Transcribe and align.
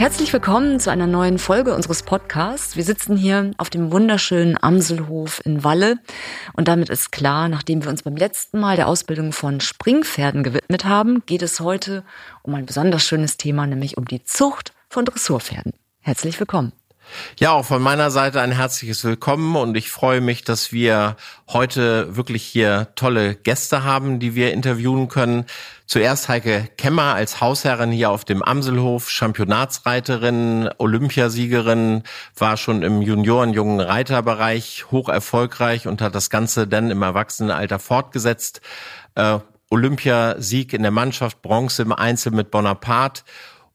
Herzlich 0.00 0.32
willkommen 0.32 0.80
zu 0.80 0.90
einer 0.90 1.06
neuen 1.06 1.38
Folge 1.38 1.74
unseres 1.74 2.02
Podcasts. 2.02 2.74
Wir 2.74 2.84
sitzen 2.84 3.18
hier 3.18 3.50
auf 3.58 3.68
dem 3.68 3.92
wunderschönen 3.92 4.56
Amselhof 4.58 5.42
in 5.44 5.62
Walle 5.62 5.98
und 6.54 6.68
damit 6.68 6.88
ist 6.88 7.12
klar, 7.12 7.50
nachdem 7.50 7.82
wir 7.82 7.90
uns 7.90 8.02
beim 8.02 8.16
letzten 8.16 8.60
Mal 8.60 8.76
der 8.76 8.88
Ausbildung 8.88 9.34
von 9.34 9.60
Springpferden 9.60 10.42
gewidmet 10.42 10.86
haben, 10.86 11.22
geht 11.26 11.42
es 11.42 11.60
heute 11.60 12.02
um 12.42 12.54
ein 12.54 12.64
besonders 12.64 13.02
schönes 13.02 13.36
Thema, 13.36 13.66
nämlich 13.66 13.98
um 13.98 14.06
die 14.06 14.24
Zucht 14.24 14.72
von 14.88 15.04
Dressurpferden. 15.04 15.74
Herzlich 16.00 16.40
willkommen. 16.40 16.72
Ja, 17.38 17.52
auch 17.52 17.64
von 17.64 17.82
meiner 17.82 18.10
Seite 18.10 18.40
ein 18.40 18.52
herzliches 18.52 19.04
Willkommen 19.04 19.56
und 19.56 19.76
ich 19.76 19.90
freue 19.90 20.20
mich, 20.20 20.44
dass 20.44 20.72
wir 20.72 21.16
heute 21.48 22.16
wirklich 22.16 22.44
hier 22.44 22.88
tolle 22.94 23.34
Gäste 23.34 23.84
haben, 23.84 24.20
die 24.20 24.34
wir 24.34 24.52
interviewen 24.52 25.08
können. 25.08 25.46
Zuerst 25.86 26.28
Heike 26.28 26.68
Kemmer 26.76 27.14
als 27.14 27.40
Hausherrin 27.40 27.90
hier 27.90 28.10
auf 28.10 28.24
dem 28.24 28.42
Amselhof, 28.42 29.10
Championatsreiterin, 29.10 30.70
Olympiasiegerin, 30.78 32.04
war 32.36 32.56
schon 32.56 32.82
im 32.82 33.02
Junioren-Jungen 33.02 33.80
Reiterbereich 33.80 34.86
hoch 34.90 35.08
erfolgreich 35.08 35.88
und 35.88 36.00
hat 36.00 36.14
das 36.14 36.30
Ganze 36.30 36.68
dann 36.68 36.90
im 36.90 37.02
Erwachsenenalter 37.02 37.78
fortgesetzt. 37.78 38.60
Äh, 39.16 39.38
Olympiasieg 39.70 40.72
in 40.72 40.82
der 40.82 40.90
Mannschaft, 40.90 41.42
Bronze 41.42 41.82
im 41.82 41.92
Einzel 41.92 42.32
mit 42.32 42.50
Bonaparte 42.50 43.22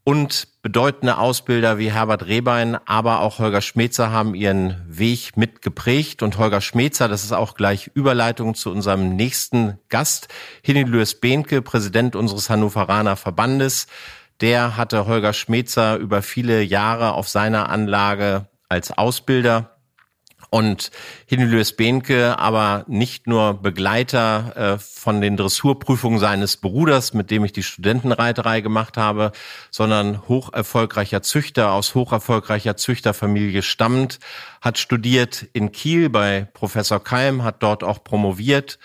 und 0.05 0.47
bedeutende 0.61 1.17
Ausbilder 1.17 1.79
wie 1.79 1.91
Herbert 1.91 2.27
Rehbein, 2.27 2.77
aber 2.85 3.21
auch 3.21 3.39
Holger 3.39 3.61
Schmetzer 3.61 4.11
haben 4.11 4.35
ihren 4.35 4.85
Weg 4.87 5.35
mitgeprägt. 5.35 6.21
Und 6.21 6.37
Holger 6.37 6.61
Schmetzer, 6.61 7.07
das 7.09 7.23
ist 7.23 7.33
auch 7.33 7.55
gleich 7.55 7.89
Überleitung 7.95 8.53
zu 8.53 8.71
unserem 8.71 9.15
nächsten 9.15 9.79
Gast, 9.89 10.27
Hinilües 10.61 11.19
Behnke, 11.19 11.63
Präsident 11.63 12.15
unseres 12.15 12.51
Hannoveraner 12.51 13.15
Verbandes. 13.15 13.87
Der 14.41 14.77
hatte 14.77 15.07
Holger 15.07 15.33
Schmetzer 15.33 15.97
über 15.97 16.21
viele 16.21 16.61
Jahre 16.61 17.13
auf 17.13 17.27
seiner 17.27 17.69
Anlage 17.69 18.47
als 18.69 18.91
Ausbilder 18.95 19.74
und 20.55 20.89
Hinelius 21.25 21.73
Behnke 21.73 22.39
aber 22.39 22.85
nicht 22.87 23.27
nur 23.27 23.55
Begleiter 23.55 24.53
äh, 24.55 24.79
von 24.79 25.19
den 25.19 25.35
Dressurprüfungen 25.35 26.17
seines 26.17 26.55
Bruders, 26.55 27.13
mit 27.13 27.29
dem 27.29 27.43
ich 27.43 27.51
die 27.51 27.61
Studentenreiterei 27.61 28.61
gemacht 28.61 28.95
habe, 28.95 29.33
sondern 29.69 30.29
hoch 30.29 30.53
erfolgreicher 30.53 31.21
Züchter 31.21 31.73
aus 31.73 31.93
hoch 31.93 32.13
erfolgreicher 32.13 32.77
Züchterfamilie 32.77 33.63
stammt, 33.63 34.19
hat 34.61 34.77
studiert 34.77 35.45
in 35.51 35.73
Kiel 35.73 36.09
bei 36.09 36.47
Professor 36.53 37.03
Keim, 37.03 37.43
hat 37.43 37.61
dort 37.61 37.83
auch 37.83 38.01
promoviert 38.05 38.79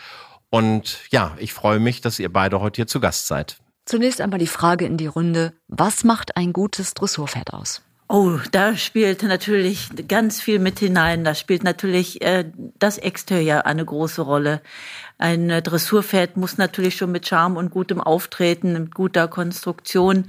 und 0.50 0.98
ja, 1.12 1.36
ich 1.38 1.52
freue 1.52 1.78
mich, 1.78 2.00
dass 2.00 2.18
ihr 2.18 2.32
beide 2.32 2.60
heute 2.60 2.78
hier 2.78 2.88
zu 2.88 2.98
Gast 2.98 3.28
seid. 3.28 3.58
Zunächst 3.84 4.20
einmal 4.20 4.40
die 4.40 4.48
Frage 4.48 4.86
in 4.86 4.96
die 4.96 5.06
Runde, 5.06 5.52
was 5.68 6.02
macht 6.02 6.36
ein 6.36 6.52
gutes 6.52 6.94
Dressurpferd 6.94 7.52
aus? 7.52 7.82
Oh, 8.12 8.40
da 8.50 8.76
spielt 8.76 9.22
natürlich 9.22 9.88
ganz 10.08 10.40
viel 10.40 10.58
mit 10.58 10.80
hinein. 10.80 11.22
Da 11.22 11.36
spielt 11.36 11.62
natürlich 11.62 12.20
äh, 12.22 12.44
das 12.80 12.98
Exterieur 12.98 13.66
eine 13.66 13.84
große 13.84 14.22
Rolle. 14.22 14.62
Ein 15.16 15.48
äh, 15.48 15.62
Dressurpferd 15.62 16.36
muss 16.36 16.58
natürlich 16.58 16.96
schon 16.96 17.12
mit 17.12 17.28
Charme 17.28 17.56
und 17.56 17.70
gutem 17.70 18.00
Auftreten, 18.00 18.72
mit 18.72 18.96
guter 18.96 19.28
Konstruktion 19.28 20.24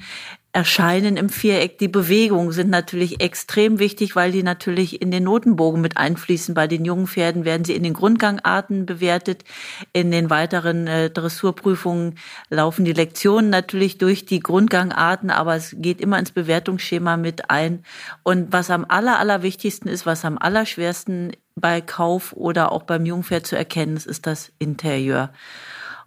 Erscheinen 0.53 1.15
im 1.15 1.29
Viereck, 1.29 1.77
die 1.77 1.87
Bewegungen 1.87 2.51
sind 2.51 2.69
natürlich 2.69 3.21
extrem 3.21 3.79
wichtig, 3.79 4.17
weil 4.17 4.33
die 4.33 4.43
natürlich 4.43 5.01
in 5.01 5.09
den 5.09 5.23
Notenbogen 5.23 5.79
mit 5.79 5.95
einfließen. 5.95 6.53
Bei 6.53 6.67
den 6.67 6.83
jungen 6.83 7.07
Pferden 7.07 7.45
werden 7.45 7.63
sie 7.63 7.73
in 7.73 7.83
den 7.83 7.93
Grundgangarten 7.93 8.85
bewertet. 8.85 9.45
In 9.93 10.11
den 10.11 10.29
weiteren 10.29 10.87
äh, 10.87 11.09
Dressurprüfungen 11.09 12.15
laufen 12.49 12.83
die 12.83 12.91
Lektionen 12.91 13.49
natürlich 13.49 13.97
durch 13.97 14.25
die 14.25 14.41
Grundgangarten, 14.41 15.29
aber 15.29 15.55
es 15.55 15.73
geht 15.77 16.01
immer 16.01 16.19
ins 16.19 16.31
Bewertungsschema 16.31 17.15
mit 17.15 17.49
ein. 17.49 17.85
Und 18.23 18.51
was 18.51 18.69
am 18.69 18.85
aller, 18.89 19.19
allerwichtigsten 19.19 19.89
ist, 19.89 20.05
was 20.05 20.25
am 20.25 20.37
allerschwersten 20.37 21.31
bei 21.55 21.79
Kauf 21.79 22.33
oder 22.33 22.73
auch 22.73 22.83
beim 22.83 23.05
Jungpferd 23.05 23.47
zu 23.47 23.55
erkennen 23.55 23.95
ist, 23.95 24.07
ist 24.07 24.27
das 24.27 24.51
Interieur. 24.59 25.31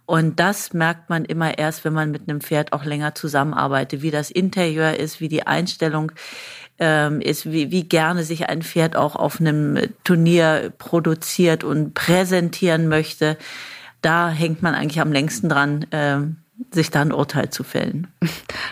Und 0.05 0.39
das 0.39 0.73
merkt 0.73 1.09
man 1.09 1.25
immer 1.25 1.57
erst, 1.57 1.83
wenn 1.83 1.93
man 1.93 2.11
mit 2.11 2.29
einem 2.29 2.41
Pferd 2.41 2.73
auch 2.73 2.85
länger 2.85 3.15
zusammenarbeitet, 3.15 4.01
wie 4.01 4.11
das 4.11 4.29
Interieur 4.29 4.99
ist, 4.99 5.19
wie 5.19 5.29
die 5.29 5.47
Einstellung 5.47 6.11
ähm, 6.77 7.21
ist, 7.21 7.51
wie, 7.51 7.71
wie 7.71 7.83
gerne 7.83 8.23
sich 8.23 8.47
ein 8.49 8.61
Pferd 8.61 8.95
auch 8.95 9.15
auf 9.15 9.39
einem 9.39 9.79
Turnier 10.03 10.73
produziert 10.77 11.63
und 11.63 11.93
präsentieren 11.93 12.87
möchte. 12.87 13.37
Da 14.01 14.29
hängt 14.29 14.61
man 14.61 14.75
eigentlich 14.75 15.01
am 15.01 15.11
längsten 15.11 15.49
dran, 15.49 15.85
ähm, 15.91 16.37
sich 16.71 16.91
da 16.91 17.01
ein 17.01 17.11
Urteil 17.11 17.49
zu 17.49 17.63
fällen. 17.63 18.07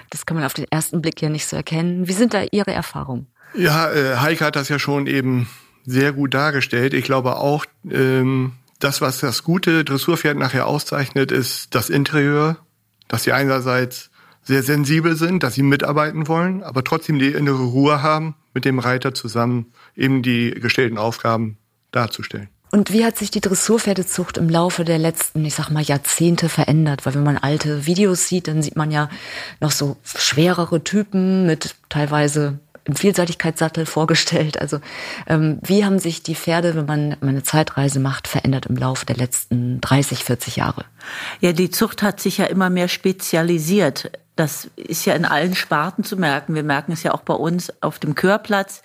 Das 0.09 0.25
kann 0.25 0.35
man 0.37 0.45
auf 0.45 0.53
den 0.53 0.65
ersten 0.69 1.01
Blick 1.01 1.21
ja 1.21 1.29
nicht 1.29 1.47
so 1.47 1.55
erkennen. 1.55 2.07
Wie 2.07 2.13
sind 2.13 2.33
da 2.33 2.43
Ihre 2.51 2.71
Erfahrungen? 2.71 3.27
Ja, 3.55 3.91
äh, 3.91 4.17
Heike 4.17 4.45
hat 4.45 4.55
das 4.55 4.69
ja 4.69 4.79
schon 4.79 5.07
eben 5.07 5.49
sehr 5.85 6.13
gut 6.13 6.33
dargestellt. 6.33 6.93
Ich 6.93 7.03
glaube 7.03 7.37
auch, 7.37 7.65
ähm, 7.89 8.53
das, 8.83 9.01
was 9.01 9.19
das 9.19 9.43
gute 9.43 9.83
Dressurpferd 9.83 10.37
nachher 10.37 10.67
auszeichnet, 10.67 11.31
ist 11.31 11.73
das 11.75 11.89
Interieur, 11.89 12.57
dass 13.07 13.23
sie 13.23 13.31
einerseits 13.31 14.09
sehr 14.43 14.63
sensibel 14.63 15.15
sind, 15.15 15.43
dass 15.43 15.55
sie 15.55 15.63
mitarbeiten 15.63 16.27
wollen, 16.27 16.63
aber 16.63 16.83
trotzdem 16.83 17.17
die 17.17 17.31
innere 17.31 17.63
Ruhe 17.63 18.01
haben, 18.01 18.35
mit 18.53 18.65
dem 18.65 18.79
Reiter 18.79 19.13
zusammen 19.13 19.71
eben 19.95 20.21
die 20.21 20.51
gestellten 20.51 20.97
Aufgaben 20.97 21.57
darzustellen. 21.91 22.49
Und 22.71 22.91
wie 22.91 23.05
hat 23.05 23.17
sich 23.17 23.29
die 23.29 23.39
Dressurpferdezucht 23.39 24.37
im 24.37 24.49
Laufe 24.49 24.83
der 24.83 24.97
letzten, 24.97 25.45
ich 25.45 25.53
sag 25.53 25.69
mal, 25.69 25.83
Jahrzehnte 25.83 26.49
verändert? 26.49 27.05
Weil 27.05 27.13
wenn 27.13 27.23
man 27.23 27.37
alte 27.37 27.85
Videos 27.85 28.27
sieht, 28.27 28.47
dann 28.47 28.63
sieht 28.63 28.75
man 28.75 28.89
ja 28.89 29.09
noch 29.61 29.71
so 29.71 29.97
schwerere 30.03 30.83
Typen 30.83 31.45
mit 31.45 31.75
teilweise 31.89 32.57
im 32.85 32.95
Vielseitigkeitssattel 32.95 33.85
vorgestellt. 33.85 34.59
Also 34.59 34.79
ähm, 35.27 35.59
wie 35.63 35.85
haben 35.85 35.99
sich 35.99 36.23
die 36.23 36.35
Pferde, 36.35 36.75
wenn 36.75 36.85
man 36.85 37.17
eine 37.21 37.43
Zeitreise 37.43 37.99
macht, 37.99 38.27
verändert 38.27 38.65
im 38.65 38.75
Laufe 38.75 39.05
der 39.05 39.15
letzten 39.15 39.79
30, 39.81 40.23
40 40.23 40.57
Jahre? 40.57 40.85
Ja, 41.39 41.53
die 41.53 41.69
Zucht 41.69 42.03
hat 42.03 42.19
sich 42.19 42.37
ja 42.37 42.45
immer 42.45 42.69
mehr 42.69 42.87
spezialisiert. 42.87 44.11
Das 44.35 44.67
ist 44.75 45.05
ja 45.05 45.13
in 45.13 45.25
allen 45.25 45.53
Sparten 45.53 46.03
zu 46.03 46.17
merken. 46.17 46.55
Wir 46.55 46.63
merken 46.63 46.91
es 46.91 47.03
ja 47.03 47.13
auch 47.13 47.21
bei 47.21 47.35
uns 47.35 47.71
auf 47.83 47.99
dem 47.99 48.15
Körplatz. 48.15 48.81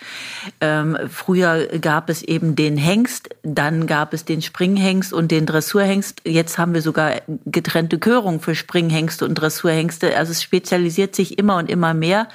Ähm, 0.61 0.99
früher 1.11 1.79
gab 1.79 2.11
es 2.11 2.23
eben 2.23 2.55
den 2.55 2.77
Hengst, 2.77 3.31
dann 3.43 3.87
gab 3.87 4.13
es 4.13 4.27
den 4.27 4.43
Springhengst 4.43 5.15
und 5.15 5.31
den 5.31 5.47
Dressurhengst. 5.47 6.21
Jetzt 6.27 6.59
haben 6.59 6.75
wir 6.75 6.83
sogar 6.83 7.23
getrennte 7.47 7.99
Körungen 7.99 8.41
für 8.41 8.55
Springhengste 8.55 9.25
und 9.25 9.37
Dressurhengste. 9.37 10.15
Also 10.19 10.33
es 10.33 10.43
spezialisiert 10.43 11.17
sich 11.17 11.39
immer 11.39 11.57
und 11.57 11.71
immer 11.71 11.95
mehr. 11.95 12.29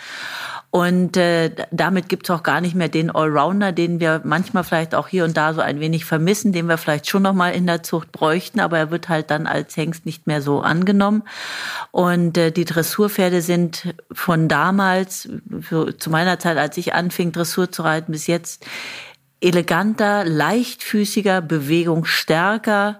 Und 0.75 1.17
äh, 1.17 1.51
damit 1.69 2.09
gibt's 2.09 2.31
auch 2.31 2.41
gar 2.41 2.59
nicht 2.59 2.73
mehr 2.73 2.89
den 2.89 3.11
Allrounder, 3.11 3.71
den 3.71 3.99
wir 3.99 4.21
manchmal 4.23 4.63
vielleicht 4.63 4.95
auch 4.95 5.07
hier 5.07 5.23
und 5.23 5.37
da 5.37 5.53
so 5.53 5.61
ein 5.61 5.79
wenig 5.79 6.03
vermissen, 6.03 6.51
den 6.51 6.67
wir 6.67 6.79
vielleicht 6.79 7.07
schon 7.07 7.21
noch 7.21 7.35
mal 7.35 7.49
in 7.49 7.67
der 7.67 7.83
Zucht 7.83 8.11
bräuchten, 8.11 8.59
aber 8.59 8.79
er 8.79 8.89
wird 8.89 9.07
halt 9.07 9.29
dann 9.29 9.45
als 9.45 9.77
Hengst 9.77 10.07
nicht 10.07 10.25
mehr 10.25 10.41
so 10.41 10.61
angenommen. 10.61 11.21
Und 11.91 12.39
äh, 12.39 12.51
die 12.51 12.65
Dressurpferde 12.65 13.43
sind 13.43 13.93
von 14.11 14.47
damals, 14.47 15.29
für, 15.61 15.95
zu 15.95 16.09
meiner 16.09 16.39
Zeit, 16.39 16.57
als 16.57 16.75
ich 16.77 16.95
anfing, 16.95 17.31
Dressur 17.31 17.71
zu 17.71 17.83
reiten, 17.83 18.11
bis 18.11 18.25
jetzt 18.25 18.65
eleganter, 19.41 20.25
leichtfüßiger, 20.25 21.41
bewegungsstärker, 21.41 22.97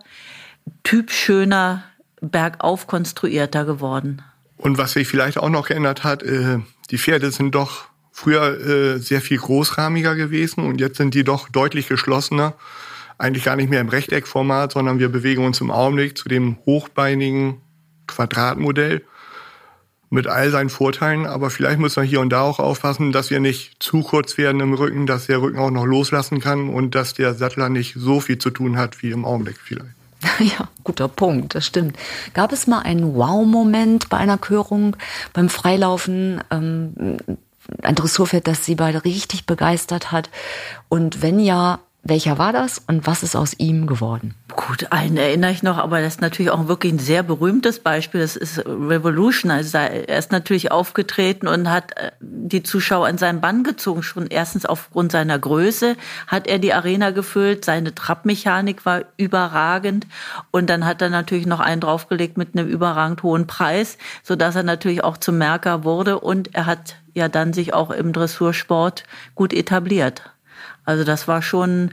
typschöner, 0.83 1.85
bergauf 2.21 2.85
konstruierter 2.85 3.65
geworden. 3.65 4.21
Und 4.57 4.77
was 4.77 4.91
sich 4.91 5.07
vielleicht 5.07 5.39
auch 5.39 5.49
noch 5.49 5.69
geändert 5.69 6.03
hat, 6.03 6.21
äh, 6.21 6.59
die 6.93 6.99
Pferde 6.99 7.31
sind 7.31 7.55
doch 7.55 7.85
früher 8.11 8.59
äh, 8.59 8.99
sehr 8.99 9.19
viel 9.19 9.39
großrahmiger 9.39 10.15
gewesen 10.15 10.63
und 10.63 10.79
jetzt 10.79 10.97
sind 10.97 11.15
die 11.15 11.23
doch 11.23 11.49
deutlich 11.49 11.87
geschlossener. 11.87 12.53
Eigentlich 13.17 13.45
gar 13.45 13.55
nicht 13.55 13.71
mehr 13.71 13.81
im 13.81 13.89
Rechteckformat, 13.89 14.73
sondern 14.73 14.99
wir 14.99 15.09
bewegen 15.09 15.43
uns 15.43 15.59
im 15.59 15.71
Augenblick 15.71 16.15
zu 16.19 16.29
dem 16.29 16.57
hochbeinigen 16.67 17.61
Quadratmodell 18.05 19.01
mit 20.11 20.27
all 20.27 20.51
seinen 20.51 20.69
Vorteilen. 20.69 21.25
Aber 21.25 21.49
vielleicht 21.49 21.79
müssen 21.79 22.03
wir 22.03 22.07
hier 22.07 22.21
und 22.21 22.29
da 22.29 22.41
auch 22.41 22.59
aufpassen, 22.59 23.11
dass 23.11 23.31
wir 23.31 23.39
nicht 23.39 23.81
zu 23.81 24.03
kurz 24.03 24.37
werden 24.37 24.61
im 24.61 24.75
Rücken, 24.75 25.07
dass 25.07 25.25
der 25.25 25.41
Rücken 25.41 25.57
auch 25.57 25.71
noch 25.71 25.85
loslassen 25.85 26.41
kann 26.41 26.69
und 26.69 26.93
dass 26.93 27.15
der 27.15 27.33
Sattler 27.33 27.69
nicht 27.69 27.95
so 27.97 28.19
viel 28.19 28.37
zu 28.37 28.51
tun 28.51 28.77
hat 28.77 29.01
wie 29.01 29.09
im 29.09 29.25
Augenblick 29.25 29.57
vielleicht. 29.57 30.02
Ja, 30.39 30.67
guter 30.83 31.07
Punkt, 31.07 31.55
das 31.55 31.65
stimmt. 31.65 31.97
Gab 32.33 32.51
es 32.51 32.67
mal 32.67 32.79
einen 32.79 33.15
Wow-Moment 33.15 34.09
bei 34.09 34.17
einer 34.17 34.37
Körung, 34.37 34.95
beim 35.33 35.49
Freilaufen, 35.49 36.41
ähm, 36.51 37.17
ein 37.81 37.95
Dressurpferd, 37.95 38.47
das 38.47 38.65
Sie 38.65 38.75
beide 38.75 39.03
richtig 39.03 39.45
begeistert 39.45 40.11
hat? 40.11 40.29
Und 40.89 41.21
wenn 41.21 41.39
ja, 41.39 41.79
Welcher 42.05 42.37
war 42.37 42.51
das 42.51 42.79
und 42.79 43.07
was 43.07 43.23
ist 43.23 43.33
aus 43.33 43.57
ihm 43.57 43.87
geworden? 43.87 44.35
Gut, 44.53 44.91
einen 44.91 45.15
erinnere 45.15 45.51
ich 45.51 45.63
noch, 45.63 45.77
aber 45.77 46.01
das 46.01 46.15
ist 46.15 46.21
natürlich 46.21 46.51
auch 46.51 46.67
wirklich 46.67 46.91
ein 46.91 46.99
sehr 46.99 47.23
berühmtes 47.23 47.79
Beispiel. 47.79 48.19
Das 48.19 48.35
ist 48.35 48.59
Revolution. 48.65 49.51
Also 49.51 49.77
er 49.77 50.17
ist 50.17 50.33
natürlich 50.33 50.69
aufgetreten 50.69 51.47
und 51.47 51.69
hat 51.69 51.95
äh, 51.95 52.11
die 52.19 52.61
Zuschauer 52.61 53.07
in 53.07 53.17
seinen 53.17 53.39
Bann 53.39 53.63
gezogen. 53.63 54.03
Schon 54.03 54.27
erstens 54.27 54.65
aufgrund 54.65 55.13
seiner 55.13 55.39
Größe 55.39 55.95
hat 56.27 56.45
er 56.47 56.59
die 56.59 56.73
Arena 56.73 57.11
gefüllt. 57.11 57.63
Seine 57.63 57.95
Trappmechanik 57.95 58.85
war 58.85 59.03
überragend. 59.15 60.05
Und 60.51 60.69
dann 60.69 60.85
hat 60.85 61.01
er 61.01 61.09
natürlich 61.09 61.45
noch 61.45 61.61
einen 61.61 61.79
draufgelegt 61.79 62.35
mit 62.35 62.49
einem 62.53 62.67
überragend 62.67 63.23
hohen 63.23 63.47
Preis, 63.47 63.97
sodass 64.23 64.57
er 64.57 64.63
natürlich 64.63 65.05
auch 65.05 65.15
zum 65.15 65.37
Merker 65.37 65.85
wurde. 65.85 66.19
Und 66.19 66.53
er 66.53 66.65
hat 66.65 66.97
ja 67.13 67.29
dann 67.29 67.53
sich 67.53 67.73
auch 67.73 67.91
im 67.91 68.11
Dressursport 68.11 69.05
gut 69.35 69.53
etabliert. 69.53 70.32
Also 70.85 71.03
das 71.03 71.27
war 71.27 71.41
schon 71.41 71.91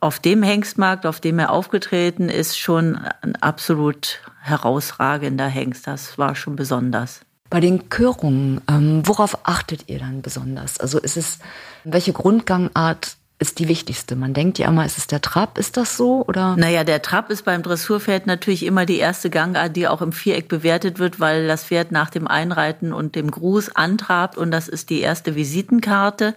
auf 0.00 0.18
dem 0.18 0.42
Hengstmarkt, 0.42 1.06
auf 1.06 1.20
dem 1.20 1.38
er 1.38 1.50
aufgetreten 1.50 2.28
ist, 2.28 2.58
schon 2.58 2.96
ein 3.22 3.36
absolut 3.36 4.20
herausragender 4.40 5.46
Hengst. 5.46 5.86
Das 5.86 6.18
war 6.18 6.34
schon 6.34 6.56
besonders. 6.56 7.20
Bei 7.50 7.60
den 7.60 7.88
Körungen, 7.88 8.60
ähm, 8.68 9.02
worauf 9.04 9.46
achtet 9.46 9.88
ihr 9.88 9.98
dann 9.98 10.22
besonders? 10.22 10.78
Also 10.78 10.98
ist 10.98 11.16
es, 11.16 11.38
welche 11.84 12.12
Grundgangart 12.12 13.16
ist 13.40 13.60
die 13.60 13.68
wichtigste. 13.68 14.16
Man 14.16 14.34
denkt 14.34 14.58
ja 14.58 14.66
immer, 14.66 14.84
ist 14.84 14.98
es 14.98 15.06
der 15.06 15.20
Trab? 15.20 15.58
Ist 15.58 15.76
das 15.76 15.96
so? 15.96 16.24
Oder? 16.26 16.56
Naja, 16.56 16.82
der 16.82 17.02
Trab 17.02 17.30
ist 17.30 17.44
beim 17.44 17.62
Dressurpferd 17.62 18.26
natürlich 18.26 18.64
immer 18.66 18.84
die 18.84 18.98
erste 18.98 19.30
Gangart, 19.30 19.76
die 19.76 19.86
auch 19.86 20.02
im 20.02 20.10
Viereck 20.10 20.48
bewertet 20.48 20.98
wird, 20.98 21.20
weil 21.20 21.46
das 21.46 21.64
Pferd 21.64 21.92
nach 21.92 22.10
dem 22.10 22.26
Einreiten 22.26 22.92
und 22.92 23.14
dem 23.14 23.30
Gruß 23.30 23.76
antrabt 23.76 24.36
und 24.36 24.50
das 24.50 24.66
ist 24.66 24.90
die 24.90 25.00
erste 25.00 25.36
Visitenkarte. 25.36 26.34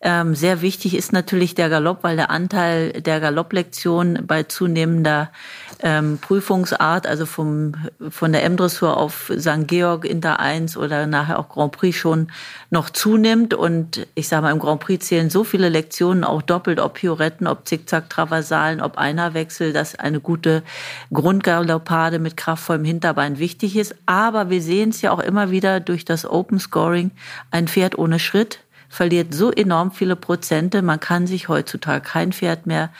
Ähm, 0.00 0.34
sehr 0.34 0.62
wichtig 0.62 0.96
ist 0.96 1.12
natürlich 1.12 1.54
der 1.54 1.68
Galopp, 1.68 2.02
weil 2.02 2.16
der 2.16 2.30
Anteil 2.30 2.90
der 2.90 3.20
Galopplektion 3.20 4.24
bei 4.26 4.42
zunehmender 4.42 5.30
ähm, 5.82 6.18
Prüfungsart, 6.18 7.06
also 7.06 7.24
vom, 7.24 7.74
von 8.10 8.32
der 8.32 8.42
M-Dressur 8.44 8.96
auf 8.96 9.32
St. 9.36 9.68
Georg 9.68 10.04
Inter 10.04 10.40
1 10.40 10.76
oder 10.76 11.06
nachher 11.06 11.38
auch 11.38 11.48
Grand 11.48 11.72
Prix 11.72 11.96
schon 11.96 12.32
noch 12.70 12.90
zunimmt. 12.90 13.54
Und 13.54 14.06
ich 14.16 14.28
sage 14.28 14.42
mal, 14.42 14.52
im 14.52 14.58
Grand 14.58 14.80
Prix 14.80 15.06
zählen 15.06 15.30
so 15.30 15.44
viele 15.44 15.68
Lektionen 15.68 16.24
auch 16.32 16.42
doppelt, 16.42 16.80
ob 16.80 16.94
Pioretten, 16.94 17.46
ob 17.46 17.66
Zickzack-Traversalen, 17.68 18.80
ob 18.80 18.98
Einerwechsel, 18.98 19.72
dass 19.72 19.94
eine 19.94 20.20
gute 20.20 20.62
Grundgaloppade 21.12 22.18
mit 22.18 22.36
kraftvollem 22.36 22.84
Hinterbein 22.84 23.38
wichtig 23.38 23.76
ist. 23.76 23.94
Aber 24.06 24.50
wir 24.50 24.60
sehen 24.60 24.90
es 24.90 25.02
ja 25.02 25.12
auch 25.12 25.20
immer 25.20 25.50
wieder 25.50 25.78
durch 25.80 26.04
das 26.04 26.28
Open 26.28 26.58
Scoring, 26.58 27.12
ein 27.50 27.68
Pferd 27.68 27.96
ohne 27.96 28.18
Schritt 28.18 28.60
verliert 28.88 29.32
so 29.32 29.50
enorm 29.50 29.90
viele 29.90 30.16
Prozente. 30.16 30.82
Man 30.82 31.00
kann 31.00 31.26
sich 31.26 31.48
heutzutage 31.48 32.02
kein 32.02 32.32
Pferd 32.32 32.66
mehr 32.66 32.90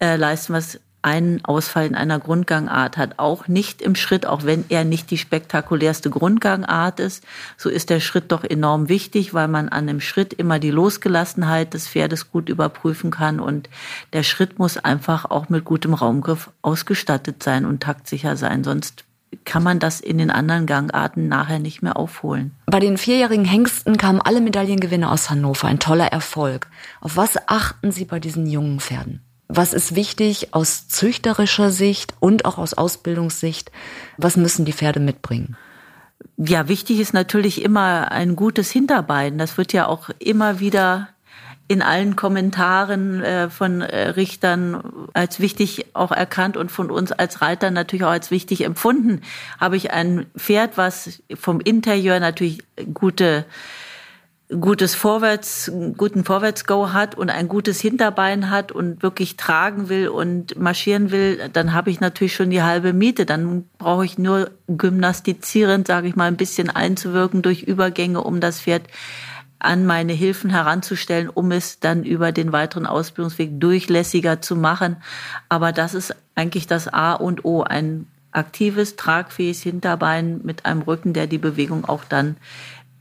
äh, 0.00 0.16
leisten, 0.16 0.54
was 0.54 0.80
einen 1.02 1.44
Ausfall 1.44 1.86
in 1.86 1.94
einer 1.94 2.18
Grundgangart 2.18 2.96
hat. 2.96 3.18
Auch 3.18 3.48
nicht 3.48 3.82
im 3.82 3.94
Schritt, 3.94 4.26
auch 4.26 4.44
wenn 4.44 4.64
er 4.68 4.84
nicht 4.84 5.10
die 5.10 5.18
spektakulärste 5.18 6.10
Grundgangart 6.10 7.00
ist. 7.00 7.24
So 7.56 7.68
ist 7.70 7.90
der 7.90 8.00
Schritt 8.00 8.32
doch 8.32 8.44
enorm 8.44 8.88
wichtig, 8.88 9.32
weil 9.32 9.48
man 9.48 9.68
an 9.68 9.86
dem 9.86 10.00
Schritt 10.00 10.32
immer 10.32 10.58
die 10.58 10.70
Losgelassenheit 10.70 11.74
des 11.74 11.88
Pferdes 11.88 12.30
gut 12.30 12.48
überprüfen 12.48 13.10
kann. 13.10 13.40
Und 13.40 13.68
der 14.12 14.22
Schritt 14.22 14.58
muss 14.58 14.76
einfach 14.76 15.24
auch 15.24 15.48
mit 15.48 15.64
gutem 15.64 15.94
Raumgriff 15.94 16.50
ausgestattet 16.62 17.42
sein 17.42 17.64
und 17.64 17.82
taktsicher 17.82 18.36
sein. 18.36 18.64
Sonst 18.64 19.04
kann 19.44 19.62
man 19.62 19.78
das 19.78 20.00
in 20.00 20.18
den 20.18 20.30
anderen 20.30 20.66
Gangarten 20.66 21.28
nachher 21.28 21.60
nicht 21.60 21.82
mehr 21.82 21.96
aufholen. 21.96 22.52
Bei 22.66 22.80
den 22.80 22.98
vierjährigen 22.98 23.44
Hengsten 23.44 23.96
kamen 23.96 24.20
alle 24.20 24.40
Medaillengewinne 24.40 25.10
aus 25.10 25.30
Hannover. 25.30 25.68
Ein 25.68 25.78
toller 25.78 26.06
Erfolg. 26.06 26.66
Auf 27.00 27.16
was 27.16 27.36
achten 27.48 27.92
Sie 27.92 28.04
bei 28.04 28.20
diesen 28.20 28.46
jungen 28.46 28.80
Pferden? 28.80 29.20
Was 29.52 29.72
ist 29.72 29.96
wichtig 29.96 30.54
aus 30.54 30.86
züchterischer 30.86 31.70
Sicht 31.70 32.14
und 32.20 32.44
auch 32.44 32.56
aus 32.56 32.74
Ausbildungssicht? 32.74 33.72
Was 34.16 34.36
müssen 34.36 34.64
die 34.64 34.72
Pferde 34.72 35.00
mitbringen? 35.00 35.56
Ja, 36.36 36.68
wichtig 36.68 37.00
ist 37.00 37.14
natürlich 37.14 37.62
immer 37.62 38.12
ein 38.12 38.36
gutes 38.36 38.70
Hinterbein. 38.70 39.38
Das 39.38 39.58
wird 39.58 39.72
ja 39.72 39.88
auch 39.88 40.08
immer 40.20 40.60
wieder 40.60 41.08
in 41.66 41.82
allen 41.82 42.14
Kommentaren 42.14 43.22
äh, 43.22 43.50
von 43.50 43.80
äh, 43.80 44.10
Richtern 44.10 45.08
als 45.14 45.40
wichtig 45.40 45.86
auch 45.94 46.12
erkannt 46.12 46.56
und 46.56 46.70
von 46.70 46.90
uns 46.90 47.10
als 47.10 47.42
Reiter 47.42 47.72
natürlich 47.72 48.04
auch 48.04 48.10
als 48.10 48.30
wichtig 48.30 48.64
empfunden. 48.64 49.20
Habe 49.58 49.76
ich 49.76 49.90
ein 49.90 50.26
Pferd, 50.36 50.76
was 50.76 51.22
vom 51.34 51.60
Interieur 51.60 52.20
natürlich 52.20 52.62
gute 52.94 53.44
gutes 54.58 54.94
Vorwärts, 54.94 55.70
guten 55.96 56.24
Vorwärtsgo 56.24 56.92
hat 56.92 57.14
und 57.14 57.30
ein 57.30 57.46
gutes 57.46 57.80
Hinterbein 57.80 58.50
hat 58.50 58.72
und 58.72 59.02
wirklich 59.02 59.36
tragen 59.36 59.88
will 59.88 60.08
und 60.08 60.58
marschieren 60.58 61.10
will, 61.10 61.48
dann 61.52 61.72
habe 61.72 61.90
ich 61.90 62.00
natürlich 62.00 62.34
schon 62.34 62.50
die 62.50 62.62
halbe 62.62 62.92
Miete. 62.92 63.26
Dann 63.26 63.66
brauche 63.78 64.04
ich 64.04 64.18
nur 64.18 64.50
gymnastizierend, 64.66 65.86
sage 65.86 66.08
ich 66.08 66.16
mal, 66.16 66.26
ein 66.26 66.36
bisschen 66.36 66.68
einzuwirken 66.68 67.42
durch 67.42 67.62
Übergänge, 67.62 68.22
um 68.22 68.40
das 68.40 68.60
Pferd 68.60 68.82
an 69.60 69.86
meine 69.86 70.14
Hilfen 70.14 70.50
heranzustellen, 70.50 71.28
um 71.28 71.52
es 71.52 71.78
dann 71.78 72.02
über 72.02 72.32
den 72.32 72.50
weiteren 72.50 72.86
Ausbildungsweg 72.86 73.60
durchlässiger 73.60 74.40
zu 74.40 74.56
machen. 74.56 74.96
Aber 75.48 75.70
das 75.70 75.94
ist 75.94 76.14
eigentlich 76.34 76.66
das 76.66 76.88
A 76.88 77.12
und 77.12 77.44
O, 77.44 77.62
ein 77.62 78.06
aktives, 78.32 78.96
tragfähiges 78.96 79.62
Hinterbein 79.62 80.40
mit 80.44 80.64
einem 80.64 80.82
Rücken, 80.82 81.12
der 81.12 81.26
die 81.26 81.38
Bewegung 81.38 81.84
auch 81.84 82.04
dann 82.04 82.36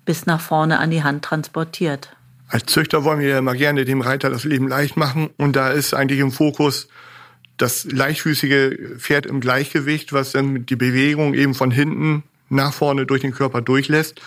bis 0.09 0.25
nach 0.25 0.41
vorne 0.41 0.79
an 0.79 0.89
die 0.89 1.03
Hand 1.03 1.23
transportiert. 1.23 2.15
Als 2.47 2.65
Züchter 2.65 3.03
wollen 3.03 3.19
wir 3.19 3.27
ja 3.27 3.37
immer 3.37 3.53
gerne 3.53 3.85
dem 3.85 4.01
Reiter 4.01 4.31
das 4.31 4.43
Leben 4.43 4.67
leicht 4.67 4.97
machen 4.97 5.29
und 5.37 5.55
da 5.55 5.69
ist 5.69 5.93
eigentlich 5.93 6.19
im 6.19 6.31
Fokus 6.31 6.87
das 7.57 7.83
leichtfüßige 7.83 8.97
Pferd 8.97 9.27
im 9.27 9.39
Gleichgewicht, 9.39 10.11
was 10.11 10.31
dann 10.31 10.65
die 10.65 10.75
Bewegung 10.75 11.35
eben 11.35 11.53
von 11.53 11.69
hinten 11.69 12.23
nach 12.49 12.73
vorne 12.73 13.05
durch 13.05 13.21
den 13.21 13.33
Körper 13.33 13.61
durchlässt. 13.61 14.19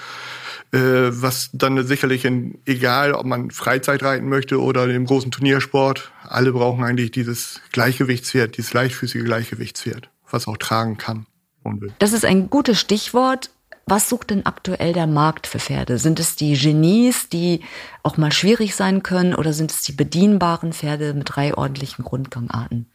Äh, 0.70 0.78
was 0.78 1.50
dann 1.52 1.84
sicherlich 1.84 2.24
in, 2.24 2.60
egal, 2.64 3.12
ob 3.12 3.26
man 3.26 3.50
Freizeit 3.50 4.04
reiten 4.04 4.28
möchte 4.28 4.62
oder 4.62 4.88
im 4.88 5.04
großen 5.04 5.32
Turniersport, 5.32 6.12
alle 6.22 6.52
brauchen 6.52 6.84
eigentlich 6.84 7.10
dieses 7.10 7.60
Gleichgewichtspferd, 7.72 8.56
dieses 8.56 8.72
leichtfüßige 8.72 9.24
Gleichgewichtspferd, 9.24 10.10
was 10.30 10.46
auch 10.46 10.58
tragen 10.58 10.96
kann 10.96 11.26
und 11.64 11.80
will. 11.80 11.92
Das 11.98 12.12
ist 12.12 12.24
ein 12.24 12.50
gutes 12.50 12.78
Stichwort. 12.78 13.50
Was 13.86 14.08
sucht 14.08 14.30
denn 14.30 14.46
aktuell 14.46 14.92
der 14.92 15.06
Markt 15.06 15.46
für 15.46 15.58
Pferde? 15.58 15.98
Sind 15.98 16.20
es 16.20 16.36
die 16.36 16.54
Genies, 16.54 17.28
die 17.28 17.62
auch 18.02 18.16
mal 18.16 18.32
schwierig 18.32 18.74
sein 18.74 19.02
können, 19.02 19.34
oder 19.34 19.52
sind 19.52 19.70
es 19.70 19.82
die 19.82 19.92
bedienbaren 19.92 20.72
Pferde 20.72 21.14
mit 21.14 21.34
drei 21.34 21.54
ordentlichen 21.54 22.04
Grundgangarten? 22.04 22.86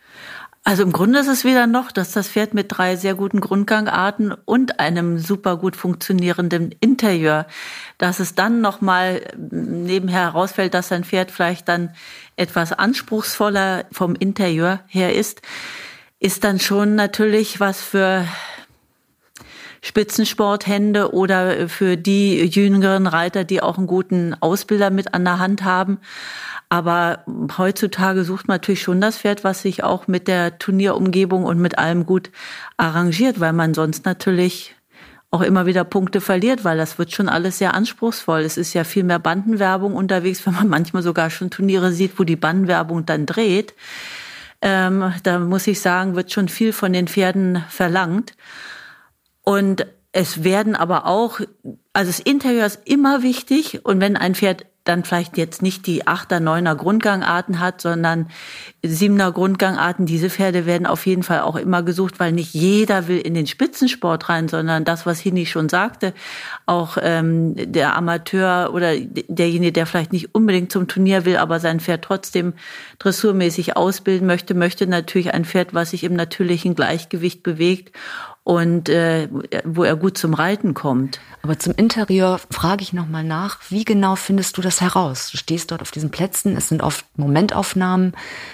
Also 0.68 0.84
im 0.84 0.92
Grunde 0.92 1.20
ist 1.20 1.28
es 1.28 1.46
wieder 1.46 1.66
noch, 1.66 1.94
dass 1.94 2.12
das 2.12 2.28
Pferd 2.28 2.54
mit 2.54 2.66
drei 2.70 2.98
sehr 2.98 3.16
guten 3.16 3.40
Grundgangarten 3.40 4.34
und 4.34 4.82
einem 4.82 5.18
super 5.18 5.56
gut 5.56 5.78
funktionierenden 5.78 6.74
Interieur, 6.82 7.48
dass 7.98 8.20
es 8.20 8.36
dann 8.36 8.60
nochmal 8.60 9.22
nebenher 9.38 10.24
herausfällt, 10.24 10.74
dass 10.74 10.92
ein 10.92 11.06
Pferd 11.06 11.32
vielleicht 11.32 11.70
dann 11.70 11.92
etwas 12.36 12.74
anspruchsvoller 12.74 13.86
vom 13.94 14.14
Interieur 14.16 14.82
her 14.88 15.16
ist, 15.16 15.42
ist 16.20 16.44
dann 16.44 16.60
schon 16.60 16.96
natürlich 16.96 17.62
was 17.62 17.80
für 17.82 18.26
Spitzensporthände 19.88 21.14
oder 21.14 21.70
für 21.70 21.96
die 21.96 22.44
jüngeren 22.44 23.08
Reiter, 23.08 23.46
die 23.46 23.62
auch 23.62 23.78
einen 23.78 23.88
guten 23.88 24.36
Ausbilder 24.42 24.90
mit 24.90 25.14
an 25.14 25.24
der 25.24 25.40
Hand 25.40 25.64
haben. 25.64 26.00
Aber 26.68 27.24
heutzutage 27.58 28.26
sucht 28.26 28.50
man 28.50 28.56
natürlich 28.56 28.82
schon 28.82 29.00
das 29.00 29.20
Pferd, 29.20 29.46
was 29.46 29.62
sich 29.62 29.86
auch 29.86 30.08
mit 30.08 30.28
der 30.28 30.60
Turnierumgebung 30.60 31.46
und 31.46 31.60
mit 31.60 31.78
allem 31.78 32.06
gut 32.06 32.30
arrangiert, 32.76 33.40
weil 33.40 33.54
man 33.54 33.74
sonst 33.74 34.04
natürlich 34.04 34.76
auch 35.32 35.42
immer 35.42 35.66
wieder 35.66 35.86
Punkte 35.86 36.20
verliert, 36.20 36.66
weil 36.66 36.78
das 36.78 37.00
wird 37.00 37.14
schon 37.14 37.30
alles 37.30 37.58
sehr 37.58 37.74
anspruchsvoll. 37.74 38.42
Es 38.42 38.58
ist 38.58 38.74
ja 38.74 38.84
viel 38.84 39.04
mehr 39.04 39.20
Bandenwerbung 39.20 39.96
unterwegs, 39.96 40.42
wenn 40.46 40.54
man 40.54 40.68
manchmal 40.68 41.02
sogar 41.02 41.30
schon 41.30 41.50
Turniere 41.50 41.94
sieht, 41.94 42.20
wo 42.20 42.26
die 42.26 42.36
Bandenwerbung 42.36 43.06
dann 43.06 43.26
dreht. 43.26 43.74
Ähm, 44.62 45.14
da 45.24 45.40
muss 45.40 45.68
ich 45.68 45.80
sagen, 45.80 46.16
wird 46.16 46.34
schon 46.34 46.50
viel 46.50 46.74
von 46.74 46.92
den 46.92 47.08
Pferden 47.08 47.64
verlangt. 47.70 48.34
Und 49.48 49.88
es 50.12 50.44
werden 50.44 50.76
aber 50.76 51.06
auch, 51.06 51.40
also 51.94 52.10
das 52.10 52.20
Interieur 52.20 52.66
ist 52.66 52.82
immer 52.84 53.24
wichtig. 53.24 53.86
Und 53.86 54.02
wenn 54.02 54.18
ein 54.18 54.36
Pferd 54.36 54.66
dann 54.84 55.04
vielleicht 55.04 55.38
jetzt 55.38 55.62
nicht 55.62 55.86
die 55.86 56.08
Achter, 56.08 56.40
Neuner 56.40 56.76
Grundgangarten 56.76 57.60
hat, 57.60 57.82
sondern 57.82 58.28
Siebener 58.84 59.32
Grundgangarten. 59.32 60.06
Diese 60.06 60.30
Pferde 60.30 60.66
werden 60.66 60.88
auf 60.88 61.06
jeden 61.06 61.24
Fall 61.24 61.42
auch 61.42 61.56
immer 61.56 61.84
gesucht, 61.84 62.20
weil 62.20 62.32
nicht 62.32 62.54
jeder 62.54 63.08
will 63.08 63.18
in 63.18 63.34
den 63.34 63.48
Spitzensport 63.48 64.30
rein, 64.30 64.48
sondern 64.48 64.86
das, 64.86 65.06
was 65.06 65.20
Hini 65.20 65.46
schon 65.46 65.68
sagte, 65.68 66.14
auch 66.66 66.98
ähm, 67.02 67.54
der 67.56 67.96
Amateur 67.96 68.74
oder 68.74 68.96
derjenige, 68.98 69.74
der 69.74 69.86
vielleicht 69.86 70.14
nicht 70.14 70.34
unbedingt 70.34 70.72
zum 70.72 70.88
Turnier 70.88 71.26
will, 71.26 71.38
aber 71.38 71.60
sein 71.60 71.80
Pferd 71.80 72.04
trotzdem 72.04 72.54
dressurmäßig 73.00 73.76
ausbilden 73.76 74.28
möchte, 74.28 74.54
möchte 74.54 74.88
natürlich 74.88 75.34
ein 75.34 75.46
Pferd, 75.46 75.74
was 75.74 75.92
sich 75.92 76.04
im 76.04 76.14
natürlichen 76.14 76.76
Gleichgewicht 76.76 77.44
bewegt 77.44 77.94
und 78.48 78.88
äh, 78.88 79.28
wo 79.66 79.84
er 79.84 79.98
gut 79.98 80.18
zum 80.18 80.34
Reiten 80.34 80.74
kommt. 80.74 81.20
Aber 81.42 81.60
zum 81.60 81.74
Interieur 81.76 82.40
frage 82.50 82.82
ich 82.82 82.94
nochmal 82.94 83.26
nach, 83.26 83.60
wie 83.68 83.84
genau 83.84 84.16
findest 84.16 84.58
du 84.58 84.62
das 84.62 84.80
heraus? 84.80 85.30
Du 85.32 85.38
stehst 85.38 85.70
dort 85.70 85.82
auf 85.82 85.92
diesen 85.92 86.12
Plätzen, 86.12 86.56
es 86.56 86.70
sind 86.70 86.82
oft 86.82 87.04
Momentaufnahmen. 87.18 88.14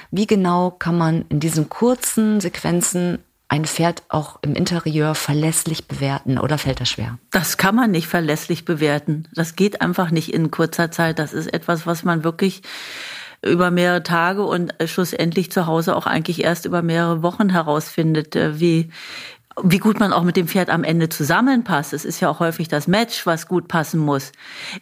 Wie 0.10 0.26
genau 0.26 0.72
kann 0.72 0.98
man 0.98 1.26
in 1.30 1.40
diesen 1.40 1.70
kurzen 1.70 2.42
Sequenzen 2.42 3.20
ein 3.50 3.66
Pferd 3.66 4.02
auch 4.10 4.40
im 4.42 4.56
Interieur 4.56 5.14
verlässlich 5.14 5.88
bewerten 5.88 6.40
oder 6.40 6.58
fällt 6.58 6.82
das 6.82 6.90
schwer? 6.90 7.20
Das 7.30 7.58
kann 7.58 7.76
man 7.76 7.92
nicht 7.92 8.08
verlässlich 8.08 8.66
bewerten. 8.66 9.28
Das 9.36 9.56
geht 9.56 9.82
einfach 9.82 10.10
nicht 10.10 10.34
in 10.34 10.50
kurzer 10.50 10.90
Zeit. 10.90 11.20
Das 11.20 11.34
ist 11.34 11.54
etwas, 11.54 11.86
was 11.86 12.04
man 12.04 12.24
wirklich 12.24 12.64
über 13.46 13.72
mehrere 13.72 14.04
Tage 14.04 14.44
und 14.44 14.74
schlussendlich 14.86 15.52
zu 15.52 15.68
Hause 15.68 15.96
auch 15.96 16.06
eigentlich 16.08 16.44
erst 16.44 16.66
über 16.66 16.82
mehrere 16.82 17.24
Wochen 17.24 17.50
herausfindet, 17.50 18.36
äh, 18.36 18.60
wie, 18.60 18.90
wie 19.62 19.78
gut 19.78 20.00
man 20.00 20.14
auch 20.14 20.24
mit 20.24 20.36
dem 20.36 20.48
Pferd 20.48 20.70
am 20.70 20.84
Ende 20.84 21.10
zusammenpasst. 21.10 21.94
Es 21.94 22.06
ist 22.06 22.20
ja 22.20 22.30
auch 22.30 22.40
häufig 22.40 22.68
das 22.68 22.88
Match, 22.88 23.26
was 23.26 23.48
gut 23.48 23.68
passen 23.68 24.00
muss. 24.00 24.32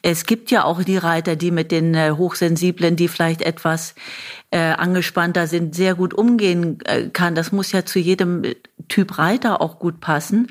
Es 0.01 0.25
gibt 0.25 0.51
ja 0.51 0.63
auch 0.63 0.83
die 0.83 0.97
Reiter, 0.97 1.35
die 1.35 1.51
mit 1.51 1.71
den 1.71 1.93
äh, 1.93 2.11
Hochsensiblen, 2.11 2.95
die 2.95 3.07
vielleicht 3.07 3.41
etwas 3.41 3.95
äh, 4.51 4.59
angespannter 4.59 5.47
sind, 5.47 5.75
sehr 5.75 5.95
gut 5.95 6.13
umgehen 6.13 6.79
äh, 6.85 7.09
kann. 7.09 7.35
Das 7.35 7.51
muss 7.51 7.71
ja 7.71 7.85
zu 7.85 7.99
jedem 7.99 8.43
Typ 8.87 9.17
Reiter 9.17 9.61
auch 9.61 9.79
gut 9.79 9.99
passen. 9.99 10.47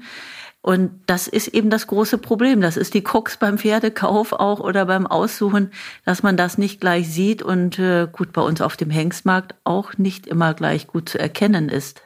Und 0.62 0.90
das 1.06 1.26
ist 1.26 1.48
eben 1.48 1.70
das 1.70 1.86
große 1.86 2.18
Problem. 2.18 2.60
Das 2.60 2.76
ist 2.76 2.92
die 2.92 3.02
Krux 3.02 3.38
beim 3.38 3.56
Pferdekauf 3.56 4.34
auch 4.34 4.60
oder 4.60 4.84
beim 4.84 5.06
Aussuchen, 5.06 5.70
dass 6.04 6.22
man 6.22 6.36
das 6.36 6.58
nicht 6.58 6.80
gleich 6.82 7.08
sieht 7.08 7.42
und 7.42 7.78
äh, 7.78 8.06
gut 8.12 8.32
bei 8.32 8.42
uns 8.42 8.60
auf 8.60 8.76
dem 8.76 8.90
Hengstmarkt 8.90 9.54
auch 9.64 9.96
nicht 9.96 10.26
immer 10.26 10.52
gleich 10.52 10.86
gut 10.86 11.08
zu 11.08 11.18
erkennen 11.18 11.70
ist. 11.70 12.02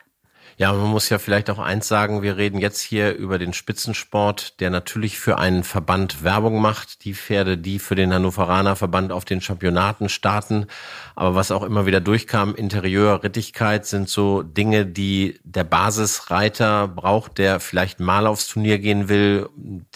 Ja, 0.57 0.73
man 0.73 0.89
muss 0.89 1.09
ja 1.09 1.19
vielleicht 1.19 1.51
auch 1.51 1.59
eins 1.59 1.89
sagen, 1.89 2.23
wir 2.23 2.37
reden 2.37 2.59
jetzt 2.59 2.81
hier 2.81 3.15
über 3.15 3.39
den 3.39 3.53
Spitzensport, 3.53 4.61
der 4.61 4.71
natürlich 4.71 5.19
für 5.19 5.39
einen 5.39 5.65
Verband 5.65 6.23
Werbung 6.23 6.61
macht, 6.61 7.05
die 7.05 7.15
Pferde, 7.15 7.59
die 7.59 7.81
für 7.81 7.97
den 7.97 8.13
Hannoveraner 8.15 8.77
Verband 8.77 9.11
auf 9.11 9.25
den 9.25 9.41
Championaten 9.41 10.09
starten. 10.09 10.67
Aber 11.17 11.35
was 11.35 11.51
auch 11.51 11.65
immer 11.65 11.87
wieder 11.87 12.01
durchkam, 12.01 12.55
Interieur, 12.55 13.25
Rittigkeit 13.25 13.85
sind 13.85 14.09
so 14.09 14.43
Dinge, 14.43 14.87
die 14.87 15.41
der 15.43 15.65
Basisreiter 15.65 16.87
braucht, 16.87 17.39
der 17.39 17.59
vielleicht 17.59 17.99
mal 17.99 18.27
aufs 18.27 18.47
Turnier 18.47 18.79
gehen 18.79 19.09
will, 19.09 19.49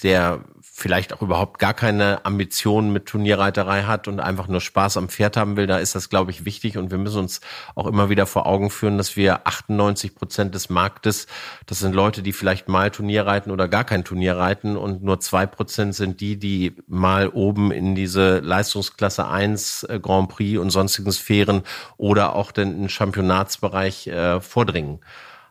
der 0.02 0.40
vielleicht 0.78 1.12
auch 1.12 1.22
überhaupt 1.22 1.58
gar 1.58 1.74
keine 1.74 2.24
Ambitionen 2.24 2.92
mit 2.92 3.06
Turnierreiterei 3.06 3.82
hat 3.82 4.06
und 4.06 4.20
einfach 4.20 4.46
nur 4.46 4.60
Spaß 4.60 4.96
am 4.96 5.08
Pferd 5.08 5.36
haben 5.36 5.56
will, 5.56 5.66
da 5.66 5.78
ist 5.78 5.96
das, 5.96 6.08
glaube 6.08 6.30
ich, 6.30 6.44
wichtig. 6.44 6.78
Und 6.78 6.92
wir 6.92 6.98
müssen 6.98 7.18
uns 7.18 7.40
auch 7.74 7.88
immer 7.88 8.10
wieder 8.10 8.26
vor 8.26 8.46
Augen 8.46 8.70
führen, 8.70 8.96
dass 8.96 9.16
wir 9.16 9.44
98 9.44 10.14
Prozent 10.14 10.54
des 10.54 10.70
Marktes, 10.70 11.26
das 11.66 11.80
sind 11.80 11.96
Leute, 11.96 12.22
die 12.22 12.32
vielleicht 12.32 12.68
mal 12.68 12.92
Turnier 12.92 13.26
reiten 13.26 13.50
oder 13.50 13.66
gar 13.66 13.82
kein 13.82 14.04
Turnier 14.04 14.36
reiten 14.36 14.76
und 14.76 15.02
nur 15.02 15.18
zwei 15.18 15.46
Prozent 15.46 15.96
sind 15.96 16.20
die, 16.20 16.38
die 16.38 16.76
mal 16.86 17.28
oben 17.28 17.72
in 17.72 17.96
diese 17.96 18.38
Leistungsklasse 18.38 19.26
1 19.26 19.82
äh, 19.82 19.98
Grand 19.98 20.28
Prix 20.28 20.60
und 20.60 20.70
sonstigen 20.70 21.10
Sphären 21.10 21.62
oder 21.96 22.36
auch 22.36 22.52
den, 22.52 22.88
Championatsbereich 22.88 24.06
äh, 24.06 24.40
vordringen. 24.40 25.00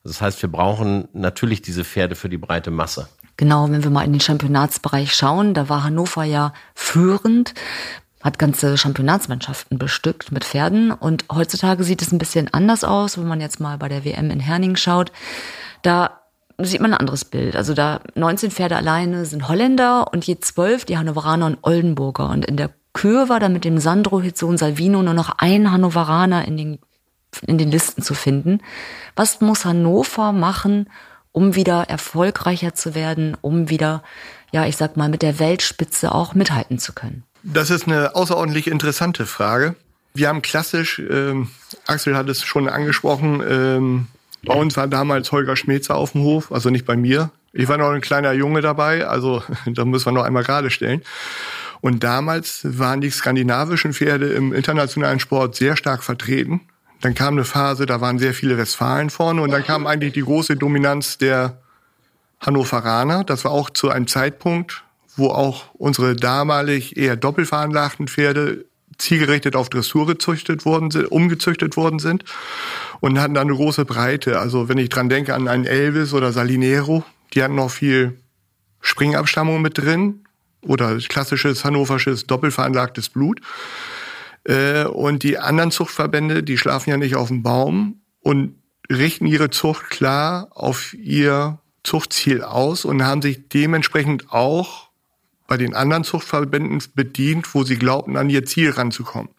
Das 0.07 0.21
heißt, 0.21 0.41
wir 0.41 0.49
brauchen 0.49 1.09
natürlich 1.11 1.61
diese 1.61 1.83
Pferde 1.83 2.15
für 2.15 2.29
die 2.29 2.37
breite 2.37 2.71
Masse. 2.71 3.09
Genau, 3.37 3.69
wenn 3.69 3.83
wir 3.83 3.91
mal 3.91 4.03
in 4.03 4.13
den 4.13 4.21
Championatsbereich 4.21 5.13
schauen, 5.13 5.53
da 5.53 5.69
war 5.69 5.83
Hannover 5.83 6.23
ja 6.23 6.53
führend, 6.73 7.53
hat 8.23 8.39
ganze 8.39 8.77
Championatsmannschaften 8.77 9.77
bestückt 9.77 10.31
mit 10.31 10.43
Pferden 10.43 10.91
und 10.91 11.25
heutzutage 11.31 11.83
sieht 11.83 12.01
es 12.01 12.11
ein 12.11 12.17
bisschen 12.17 12.51
anders 12.51 12.83
aus, 12.83 13.17
wenn 13.17 13.27
man 13.27 13.39
jetzt 13.39 13.59
mal 13.59 13.77
bei 13.77 13.89
der 13.89 14.03
WM 14.03 14.31
in 14.31 14.39
Herning 14.39 14.75
schaut. 14.75 15.11
Da 15.83 16.21
sieht 16.57 16.81
man 16.81 16.93
ein 16.93 16.99
anderes 16.99 17.25
Bild. 17.25 17.55
Also 17.55 17.75
da 17.75 18.01
19 18.15 18.49
Pferde 18.49 18.75
alleine 18.75 19.25
sind 19.25 19.47
Holländer 19.47 20.11
und 20.11 20.25
je 20.25 20.39
zwölf 20.39 20.85
die 20.85 20.97
Hannoveraner 20.97 21.45
und 21.45 21.59
Oldenburger. 21.61 22.29
Und 22.29 22.45
in 22.45 22.57
der 22.57 22.71
Kür 22.93 23.29
war 23.29 23.39
da 23.39 23.49
mit 23.49 23.63
dem 23.63 23.77
Sandro 23.77 24.19
Hitzon 24.21 24.57
Salvino 24.57 25.03
nur 25.03 25.13
noch 25.13 25.35
ein 25.37 25.71
Hannoveraner 25.71 26.45
in 26.45 26.57
den, 26.57 26.79
in 27.45 27.59
den 27.59 27.69
Listen 27.69 28.01
zu 28.01 28.15
finden. 28.15 28.61
Was 29.15 29.39
muss 29.41 29.65
Hannover 29.65 30.31
machen, 30.31 30.89
um 31.31 31.55
wieder 31.55 31.85
erfolgreicher 31.89 32.73
zu 32.73 32.95
werden, 32.95 33.37
um 33.41 33.69
wieder, 33.69 34.03
ja, 34.51 34.65
ich 34.65 34.77
sag 34.77 34.97
mal, 34.97 35.09
mit 35.09 35.21
der 35.21 35.39
Weltspitze 35.39 36.13
auch 36.13 36.33
mithalten 36.33 36.79
zu 36.79 36.93
können? 36.93 37.23
Das 37.43 37.69
ist 37.69 37.87
eine 37.87 38.15
außerordentlich 38.15 38.67
interessante 38.67 39.25
Frage. 39.25 39.75
Wir 40.13 40.29
haben 40.29 40.41
klassisch, 40.41 40.99
ähm, 40.99 41.49
Axel 41.85 42.17
hat 42.17 42.27
es 42.27 42.43
schon 42.43 42.67
angesprochen, 42.67 43.43
ähm, 43.47 44.07
bei 44.43 44.53
uns 44.53 44.77
war 44.77 44.87
damals 44.87 45.31
Holger 45.31 45.55
Schmelzer 45.55 45.95
auf 45.95 46.13
dem 46.13 46.21
Hof, 46.21 46.51
also 46.51 46.69
nicht 46.69 46.85
bei 46.85 46.95
mir. 46.95 47.31
Ich 47.53 47.67
war 47.67 47.77
noch 47.77 47.89
ein 47.89 48.01
kleiner 48.01 48.31
Junge 48.33 48.61
dabei, 48.61 49.05
also 49.05 49.43
da 49.65 49.85
müssen 49.85 50.07
wir 50.07 50.13
noch 50.13 50.23
einmal 50.23 50.43
gerade 50.43 50.69
stellen. 50.69 51.01
Und 51.81 52.03
damals 52.03 52.61
waren 52.63 53.01
die 53.01 53.09
skandinavischen 53.09 53.93
Pferde 53.93 54.33
im 54.33 54.53
internationalen 54.53 55.19
Sport 55.19 55.55
sehr 55.55 55.77
stark 55.77 56.03
vertreten. 56.03 56.61
Dann 57.01 57.13
kam 57.13 57.35
eine 57.35 57.45
Phase, 57.45 57.85
da 57.85 58.01
waren 58.01 58.19
sehr 58.19 58.33
viele 58.33 58.57
Westfalen 58.57 59.09
vorne 59.09 59.41
und 59.41 59.51
dann 59.51 59.63
kam 59.63 59.85
eigentlich 59.85 60.13
die 60.13 60.23
große 60.23 60.55
Dominanz 60.55 61.17
der 61.17 61.61
Hannoveraner. 62.39 63.23
Das 63.23 63.43
war 63.45 63.51
auch 63.51 63.69
zu 63.69 63.89
einem 63.89 64.07
Zeitpunkt, 64.07 64.83
wo 65.15 65.29
auch 65.29 65.65
unsere 65.73 66.15
damalig 66.15 66.97
eher 66.97 67.15
doppelveranlagten 67.15 68.07
Pferde 68.07 68.65
zielgerichtet 68.97 69.55
auf 69.55 69.69
Dressur 69.69 70.07
gezüchtet 70.07 70.65
worden 70.65 70.91
sind, 70.91 71.11
umgezüchtet 71.11 71.77
worden 71.77 71.99
sind 71.99 72.23
und 72.99 73.19
hatten 73.19 73.35
dann 73.35 73.47
eine 73.47 73.55
große 73.55 73.85
Breite. 73.85 74.39
Also 74.39 74.69
wenn 74.69 74.77
ich 74.77 74.89
dran 74.89 75.09
denke 75.09 75.35
an 75.35 75.47
einen 75.47 75.65
Elvis 75.65 76.13
oder 76.13 76.31
Salinero, 76.31 77.03
die 77.33 77.43
hatten 77.43 77.55
noch 77.55 77.71
viel 77.71 78.19
Springabstammung 78.81 79.61
mit 79.61 79.77
drin 79.77 80.23
oder 80.61 80.97
klassisches 80.97 81.63
hannoversches 81.63 82.25
doppelveranlagtes 82.25 83.09
Blut. 83.09 83.41
Äh, 84.47 84.85
und 84.85 85.23
die 85.23 85.37
anderen 85.37 85.71
Zuchtverbände, 85.71 86.41
die 86.41 86.57
schlafen 86.57 86.89
ja 86.89 86.97
nicht 86.97 87.15
auf 87.15 87.27
dem 87.27 87.43
Baum 87.43 88.01
und 88.21 88.55
richten 88.89 89.25
ihre 89.25 89.49
Zucht 89.49 89.89
klar 89.89 90.47
auf 90.51 90.93
ihr 90.93 91.59
Zuchtziel 91.83 92.41
aus 92.41 92.85
und 92.85 93.03
haben 93.03 93.21
sich 93.21 93.49
dementsprechend 93.49 94.31
auch 94.31 94.87
bei 95.47 95.55
den 95.55 95.73
anderen 95.73 96.03
Zuchtverbänden 96.03 96.83
bedient, 96.93 97.53
wo 97.55 97.63
sie 97.63 97.77
glaubten, 97.77 98.17
an 98.17 98.29
ihr 98.29 98.45
Ziel 98.45 98.71
ranzukommen. 98.71 99.29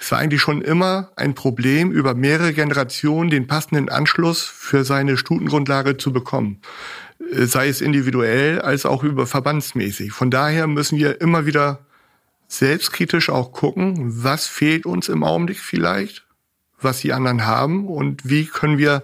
Es 0.00 0.10
war 0.10 0.18
eigentlich 0.18 0.40
schon 0.40 0.62
immer 0.62 1.10
ein 1.16 1.34
Problem, 1.34 1.92
über 1.92 2.14
mehrere 2.14 2.54
Generationen 2.54 3.28
den 3.28 3.46
passenden 3.46 3.90
Anschluss 3.90 4.42
für 4.42 4.84
seine 4.84 5.18
Stutengrundlage 5.18 5.98
zu 5.98 6.12
bekommen. 6.12 6.62
Äh, 7.32 7.44
sei 7.44 7.68
es 7.68 7.80
individuell 7.80 8.60
als 8.60 8.86
auch 8.86 9.02
über 9.02 9.26
verbandsmäßig. 9.26 10.12
Von 10.12 10.30
daher 10.30 10.66
müssen 10.66 10.98
wir 10.98 11.20
immer 11.20 11.44
wieder 11.44 11.80
selbstkritisch 12.52 13.30
auch 13.30 13.52
gucken, 13.52 14.24
was 14.24 14.46
fehlt 14.46 14.86
uns 14.86 15.08
im 15.08 15.24
Augenblick 15.24 15.58
vielleicht, 15.58 16.24
was 16.80 17.00
die 17.00 17.12
anderen 17.12 17.46
haben 17.46 17.88
und 17.88 18.28
wie 18.28 18.46
können 18.46 18.78
wir 18.78 19.02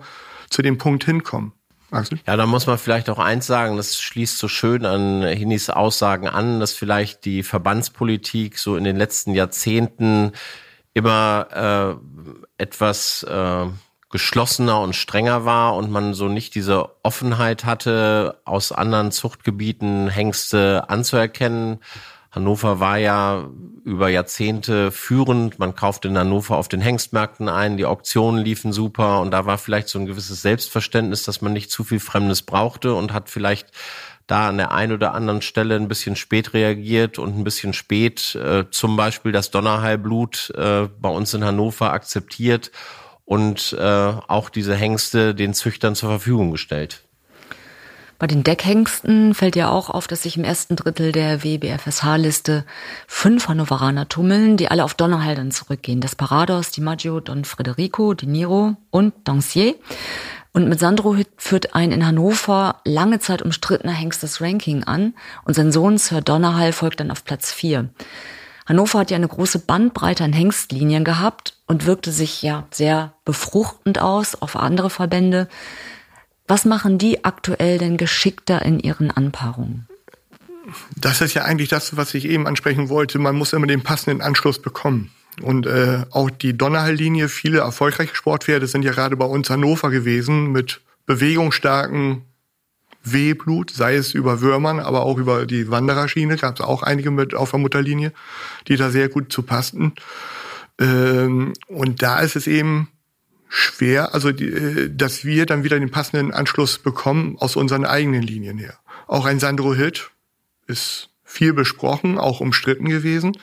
zu 0.50 0.62
dem 0.62 0.78
Punkt 0.78 1.04
hinkommen. 1.04 1.52
Axel? 1.90 2.18
Ja, 2.26 2.36
da 2.36 2.44
muss 2.46 2.66
man 2.66 2.76
vielleicht 2.76 3.08
auch 3.08 3.18
eins 3.18 3.46
sagen, 3.46 3.78
das 3.78 3.98
schließt 4.00 4.36
so 4.38 4.48
schön 4.48 4.84
an 4.84 5.22
Hinis 5.22 5.70
Aussagen 5.70 6.28
an, 6.28 6.60
dass 6.60 6.74
vielleicht 6.74 7.24
die 7.24 7.42
Verbandspolitik 7.42 8.58
so 8.58 8.76
in 8.76 8.84
den 8.84 8.96
letzten 8.96 9.32
Jahrzehnten 9.32 10.32
immer 10.92 11.98
äh, 12.58 12.62
etwas 12.62 13.22
äh, 13.22 13.66
geschlossener 14.10 14.80
und 14.80 14.94
strenger 14.94 15.46
war 15.46 15.76
und 15.76 15.90
man 15.90 16.12
so 16.12 16.28
nicht 16.28 16.54
diese 16.54 16.90
Offenheit 17.02 17.64
hatte, 17.64 18.40
aus 18.44 18.72
anderen 18.72 19.10
Zuchtgebieten 19.10 20.08
Hengste 20.08 20.88
anzuerkennen 20.88 21.78
Hannover 22.30 22.78
war 22.78 22.98
ja 22.98 23.48
über 23.84 24.10
Jahrzehnte 24.10 24.90
führend. 24.90 25.58
Man 25.58 25.74
kaufte 25.74 26.08
in 26.08 26.18
Hannover 26.18 26.56
auf 26.56 26.68
den 26.68 26.80
Hengstmärkten 26.80 27.48
ein, 27.48 27.78
die 27.78 27.86
Auktionen 27.86 28.44
liefen 28.44 28.72
super 28.72 29.20
und 29.20 29.30
da 29.30 29.46
war 29.46 29.56
vielleicht 29.56 29.88
so 29.88 29.98
ein 29.98 30.06
gewisses 30.06 30.42
Selbstverständnis, 30.42 31.22
dass 31.22 31.40
man 31.40 31.54
nicht 31.54 31.70
zu 31.70 31.84
viel 31.84 32.00
Fremdes 32.00 32.42
brauchte 32.42 32.94
und 32.94 33.12
hat 33.12 33.30
vielleicht 33.30 33.72
da 34.26 34.48
an 34.48 34.58
der 34.58 34.72
einen 34.72 34.92
oder 34.92 35.14
anderen 35.14 35.40
Stelle 35.40 35.74
ein 35.74 35.88
bisschen 35.88 36.14
spät 36.14 36.52
reagiert 36.52 37.18
und 37.18 37.36
ein 37.36 37.44
bisschen 37.44 37.72
spät 37.72 38.34
äh, 38.34 38.66
zum 38.70 38.96
Beispiel 38.96 39.32
das 39.32 39.50
Donnerheilblut 39.50 40.52
äh, 40.54 40.86
bei 41.00 41.08
uns 41.08 41.32
in 41.32 41.44
Hannover 41.44 41.92
akzeptiert 41.92 42.70
und 43.24 43.74
äh, 43.78 43.82
auch 43.82 44.50
diese 44.50 44.74
Hengste 44.74 45.34
den 45.34 45.54
Züchtern 45.54 45.94
zur 45.94 46.10
Verfügung 46.10 46.50
gestellt. 46.50 47.07
Bei 48.18 48.26
den 48.26 48.42
Deckhengsten 48.42 49.32
fällt 49.32 49.54
ja 49.54 49.68
auch 49.70 49.90
auf, 49.90 50.08
dass 50.08 50.24
sich 50.24 50.36
im 50.36 50.42
ersten 50.42 50.74
Drittel 50.74 51.12
der 51.12 51.44
WBFSH-Liste 51.44 52.64
fünf 53.06 53.46
Hannoveraner 53.46 54.08
tummeln, 54.08 54.56
die 54.56 54.68
alle 54.68 54.82
auf 54.84 54.94
Donnerhall 54.94 55.36
dann 55.36 55.52
zurückgehen. 55.52 56.00
Das 56.00 56.16
Parados, 56.16 56.72
Di 56.72 56.80
Maggio, 56.80 57.20
Don 57.20 57.44
Federico, 57.44 58.14
Di 58.14 58.26
Niro 58.26 58.76
und 58.90 59.14
Dancier. 59.22 59.76
Und 60.52 60.68
mit 60.68 60.80
Sandro 60.80 61.14
führt 61.36 61.76
ein 61.76 61.92
in 61.92 62.04
Hannover 62.04 62.80
lange 62.84 63.20
Zeit 63.20 63.42
umstrittener 63.42 63.92
Hengst 63.92 64.24
das 64.24 64.40
Ranking 64.40 64.82
an 64.82 65.14
und 65.44 65.54
sein 65.54 65.70
Sohn 65.70 65.98
Sir 65.98 66.20
Donnerhall 66.20 66.72
folgt 66.72 66.98
dann 66.98 67.12
auf 67.12 67.24
Platz 67.24 67.52
vier. 67.52 67.90
Hannover 68.66 68.98
hat 68.98 69.12
ja 69.12 69.16
eine 69.16 69.28
große 69.28 69.60
Bandbreite 69.60 70.24
an 70.24 70.32
Hengstlinien 70.32 71.04
gehabt 71.04 71.54
und 71.66 71.86
wirkte 71.86 72.10
sich 72.10 72.42
ja 72.42 72.66
sehr 72.72 73.12
befruchtend 73.24 74.00
aus 74.00 74.34
auf 74.42 74.56
andere 74.56 74.90
Verbände. 74.90 75.48
Was 76.48 76.64
machen 76.64 76.96
die 76.98 77.24
aktuell 77.24 77.78
denn 77.78 77.98
geschickter 77.98 78.62
in 78.62 78.80
ihren 78.80 79.10
Anpaarungen? 79.10 79.86
Das 80.96 81.20
ist 81.20 81.34
ja 81.34 81.44
eigentlich 81.44 81.68
das, 81.68 81.96
was 81.96 82.14
ich 82.14 82.24
eben 82.24 82.46
ansprechen 82.46 82.88
wollte. 82.88 83.18
Man 83.18 83.36
muss 83.36 83.52
immer 83.52 83.66
den 83.66 83.82
passenden 83.82 84.22
Anschluss 84.22 84.60
bekommen. 84.60 85.10
Und 85.42 85.66
äh, 85.66 86.04
auch 86.10 86.30
die 86.30 86.56
Donnerhall-Linie, 86.56 87.28
viele 87.28 87.58
erfolgreiche 87.58 88.16
Sportpferde 88.16 88.66
sind 88.66 88.82
ja 88.82 88.92
gerade 88.92 89.16
bei 89.16 89.26
uns 89.26 89.50
Hannover 89.50 89.90
gewesen 89.90 90.50
mit 90.50 90.80
bewegungsstarken 91.06 92.22
Wehblut, 93.04 93.70
sei 93.70 93.94
es 93.94 94.14
über 94.14 94.40
Würmern, 94.40 94.80
aber 94.80 95.02
auch 95.02 95.18
über 95.18 95.46
die 95.46 95.70
Wandererschiene, 95.70 96.36
gab 96.36 96.56
es 96.56 96.60
auch 96.60 96.82
einige 96.82 97.10
mit 97.10 97.34
auf 97.34 97.50
der 97.50 97.60
Mutterlinie, 97.60 98.12
die 98.66 98.76
da 98.76 98.90
sehr 98.90 99.08
gut 99.08 99.32
zu 99.32 99.42
passten. 99.42 99.92
Ähm, 100.80 101.52
und 101.68 102.02
da 102.02 102.20
ist 102.20 102.36
es 102.36 102.46
eben 102.46 102.88
schwer, 103.48 104.14
also 104.14 104.32
die, 104.32 104.48
äh, 104.48 104.90
dass 104.94 105.24
wir 105.24 105.46
dann 105.46 105.64
wieder 105.64 105.78
den 105.78 105.90
passenden 105.90 106.32
Anschluss 106.32 106.78
bekommen 106.78 107.36
aus 107.38 107.56
unseren 107.56 107.84
eigenen 107.84 108.22
Linien 108.22 108.58
her. 108.58 108.78
Auch 109.06 109.26
ein 109.26 109.40
Sandro 109.40 109.74
Hitt 109.74 110.10
ist 110.66 111.10
viel 111.24 111.52
besprochen, 111.52 112.18
auch 112.18 112.40
umstritten 112.40 112.88
gewesen. 112.88 113.36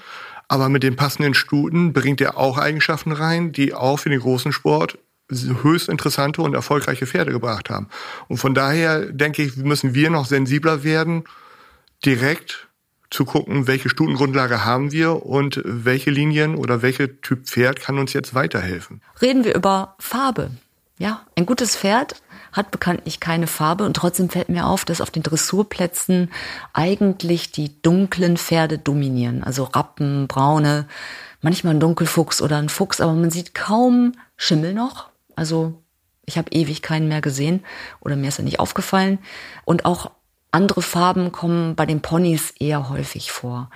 Aber 0.47 0.69
mit 0.69 0.83
den 0.83 0.95
passenden 0.95 1.33
Stuten 1.33 1.93
bringt 1.93 2.21
er 2.21 2.37
auch 2.37 2.57
Eigenschaften 2.57 3.11
rein, 3.11 3.51
die 3.51 3.73
auch 3.73 3.97
für 3.97 4.09
den 4.09 4.19
großen 4.19 4.51
Sport 4.51 4.99
höchst 5.29 5.89
interessante 5.89 6.41
und 6.43 6.53
erfolgreiche 6.53 7.07
Pferde 7.07 7.31
gebracht 7.31 7.71
haben. 7.71 7.87
Und 8.27 8.37
von 8.37 8.53
daher 8.53 9.07
denke 9.07 9.41
ich, 9.41 9.57
müssen 9.57 9.95
wir 9.95 10.11
noch 10.11 10.27
sensibler 10.27 10.83
werden, 10.83 11.23
direkt 12.05 12.64
zu 13.15 13.25
gucken, 13.25 13.65
welche 13.65 13.89
Stutengrundlage 13.89 14.65
haben 14.65 14.91
wir 14.91 15.25
und 15.25 15.61
welche 15.63 16.11
Linien 16.11 16.55
oder 16.55 16.81
welche 16.81 17.21
Typ 17.21 17.47
Pferd 17.47 17.79
kann 17.79 17.97
uns 17.97 18.13
jetzt 18.13 18.35
weiterhelfen. 18.35 19.01
Reden 19.21 19.43
wir 19.45 19.55
über 19.55 19.95
Farbe. 19.99 20.51
Ja, 20.97 21.21
ein 21.35 21.45
gutes 21.45 21.75
Pferd 21.75 22.21
hat 22.51 22.71
bekanntlich 22.71 23.19
keine 23.19 23.47
Farbe 23.47 23.85
und 23.85 23.95
trotzdem 23.95 24.29
fällt 24.29 24.49
mir 24.49 24.65
auf, 24.65 24.85
dass 24.85 25.01
auf 25.01 25.11
den 25.11 25.23
Dressurplätzen 25.23 26.31
eigentlich 26.73 27.51
die 27.51 27.81
dunklen 27.81 28.37
Pferde 28.37 28.77
dominieren. 28.77 29.43
Also 29.43 29.63
Rappen, 29.63 30.27
Braune, 30.27 30.87
manchmal 31.41 31.73
ein 31.73 31.79
Dunkelfuchs 31.79 32.41
oder 32.41 32.57
ein 32.57 32.69
Fuchs, 32.69 33.01
aber 33.01 33.13
man 33.13 33.31
sieht 33.31 33.53
kaum 33.53 34.13
Schimmel 34.37 34.73
noch. 34.73 35.09
Also 35.35 35.81
ich 36.25 36.37
habe 36.37 36.51
ewig 36.51 36.81
keinen 36.81 37.07
mehr 37.07 37.21
gesehen 37.21 37.63
oder 37.99 38.15
mir 38.15 38.29
ist 38.29 38.39
er 38.39 38.45
nicht 38.45 38.59
aufgefallen. 38.59 39.19
Und 39.65 39.85
auch 39.85 40.11
andere 40.55 40.81
Farben 40.81 41.31
kommen 41.31 41.75
bei 41.75 41.85
den 41.85 42.01
Ponys 42.01 42.51
eher 42.51 42.89
häufig 42.89 43.31
vor. 43.31 43.69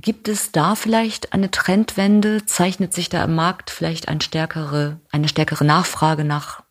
Gibt 0.00 0.28
es 0.28 0.52
da 0.52 0.76
vielleicht 0.76 1.32
eine 1.32 1.50
Trendwende? 1.50 2.46
Zeichnet 2.46 2.94
sich 2.94 3.08
da 3.08 3.24
im 3.24 3.34
Markt 3.34 3.70
vielleicht 3.70 4.08
ein 4.08 4.20
stärkere, 4.20 5.00
eine 5.10 5.28
stärkere 5.28 5.64
Nachfrage 5.64 6.24
nach 6.24 6.62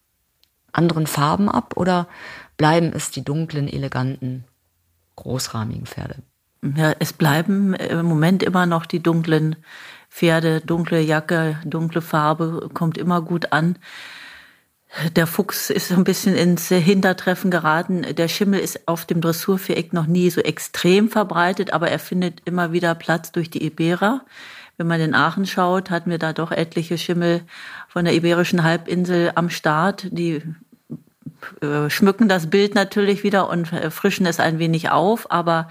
anderen 0.72 1.08
Farben 1.08 1.50
ab 1.50 1.74
oder 1.76 2.08
bleiben 2.56 2.94
es 2.94 3.12
die 3.12 3.24
dunklen, 3.24 3.68
eleganten, 3.68 4.46
großrahmigen 5.18 5.86
Pferde? 5.86 6.16
Ja, 6.64 6.94
es 7.00 7.12
bleiben 7.12 7.74
im 7.74 8.06
Moment 8.06 8.44
immer 8.44 8.66
noch 8.66 8.86
die 8.86 9.04
dunklen 9.04 9.58
Pferde, 10.10 10.62
dunkle 10.62 11.02
Jacke, 11.02 11.60
dunkle 11.66 12.02
Farbe, 12.02 12.70
kommt 12.74 12.98
immer 12.98 13.22
gut 13.22 13.52
an. 13.52 13.78
Der 15.16 15.28
Fuchs 15.28 15.70
ist 15.70 15.90
so 15.90 15.96
ein 15.96 16.04
bisschen 16.04 16.36
ins 16.36 16.70
Hintertreffen 16.70 17.52
geraten. 17.52 18.04
Der 18.16 18.28
Schimmel 18.28 18.60
ist 18.60 18.88
auf 18.88 19.06
dem 19.06 19.22
Dressurviereck 19.22 19.94
noch 19.94 20.08
nie 20.08 20.30
so 20.30 20.42
extrem 20.42 21.10
verbreitet, 21.10 21.74
aber 21.74 21.90
er 21.90 22.00
findet 22.00 22.42
immer 22.46 22.72
wieder 22.72 22.96
Platz 22.96 23.32
durch 23.32 23.50
die 23.50 23.66
Ibera. 23.66 24.22
Wenn 24.78 24.88
man 24.88 25.02
in 25.02 25.14
Aachen 25.14 25.46
schaut, 25.46 25.90
hatten 25.90 26.10
wir 26.10 26.20
da 26.20 26.34
doch 26.34 26.52
etliche 26.52 26.98
Schimmel 26.98 27.42
von 27.88 28.06
der 28.06 28.14
Iberischen 28.14 28.64
Halbinsel 28.64 29.32
am 29.36 29.50
Start. 29.50 30.08
Die 30.12 30.42
äh, 31.62 31.90
schmücken 31.90 32.30
das 32.30 32.50
Bild 32.50 32.74
natürlich 32.74 33.24
wieder 33.24 33.50
und 33.50 33.68
frischen 33.68 34.26
es 34.26 34.40
ein 34.40 34.60
wenig 34.60 34.90
auf, 34.90 35.32
aber 35.32 35.70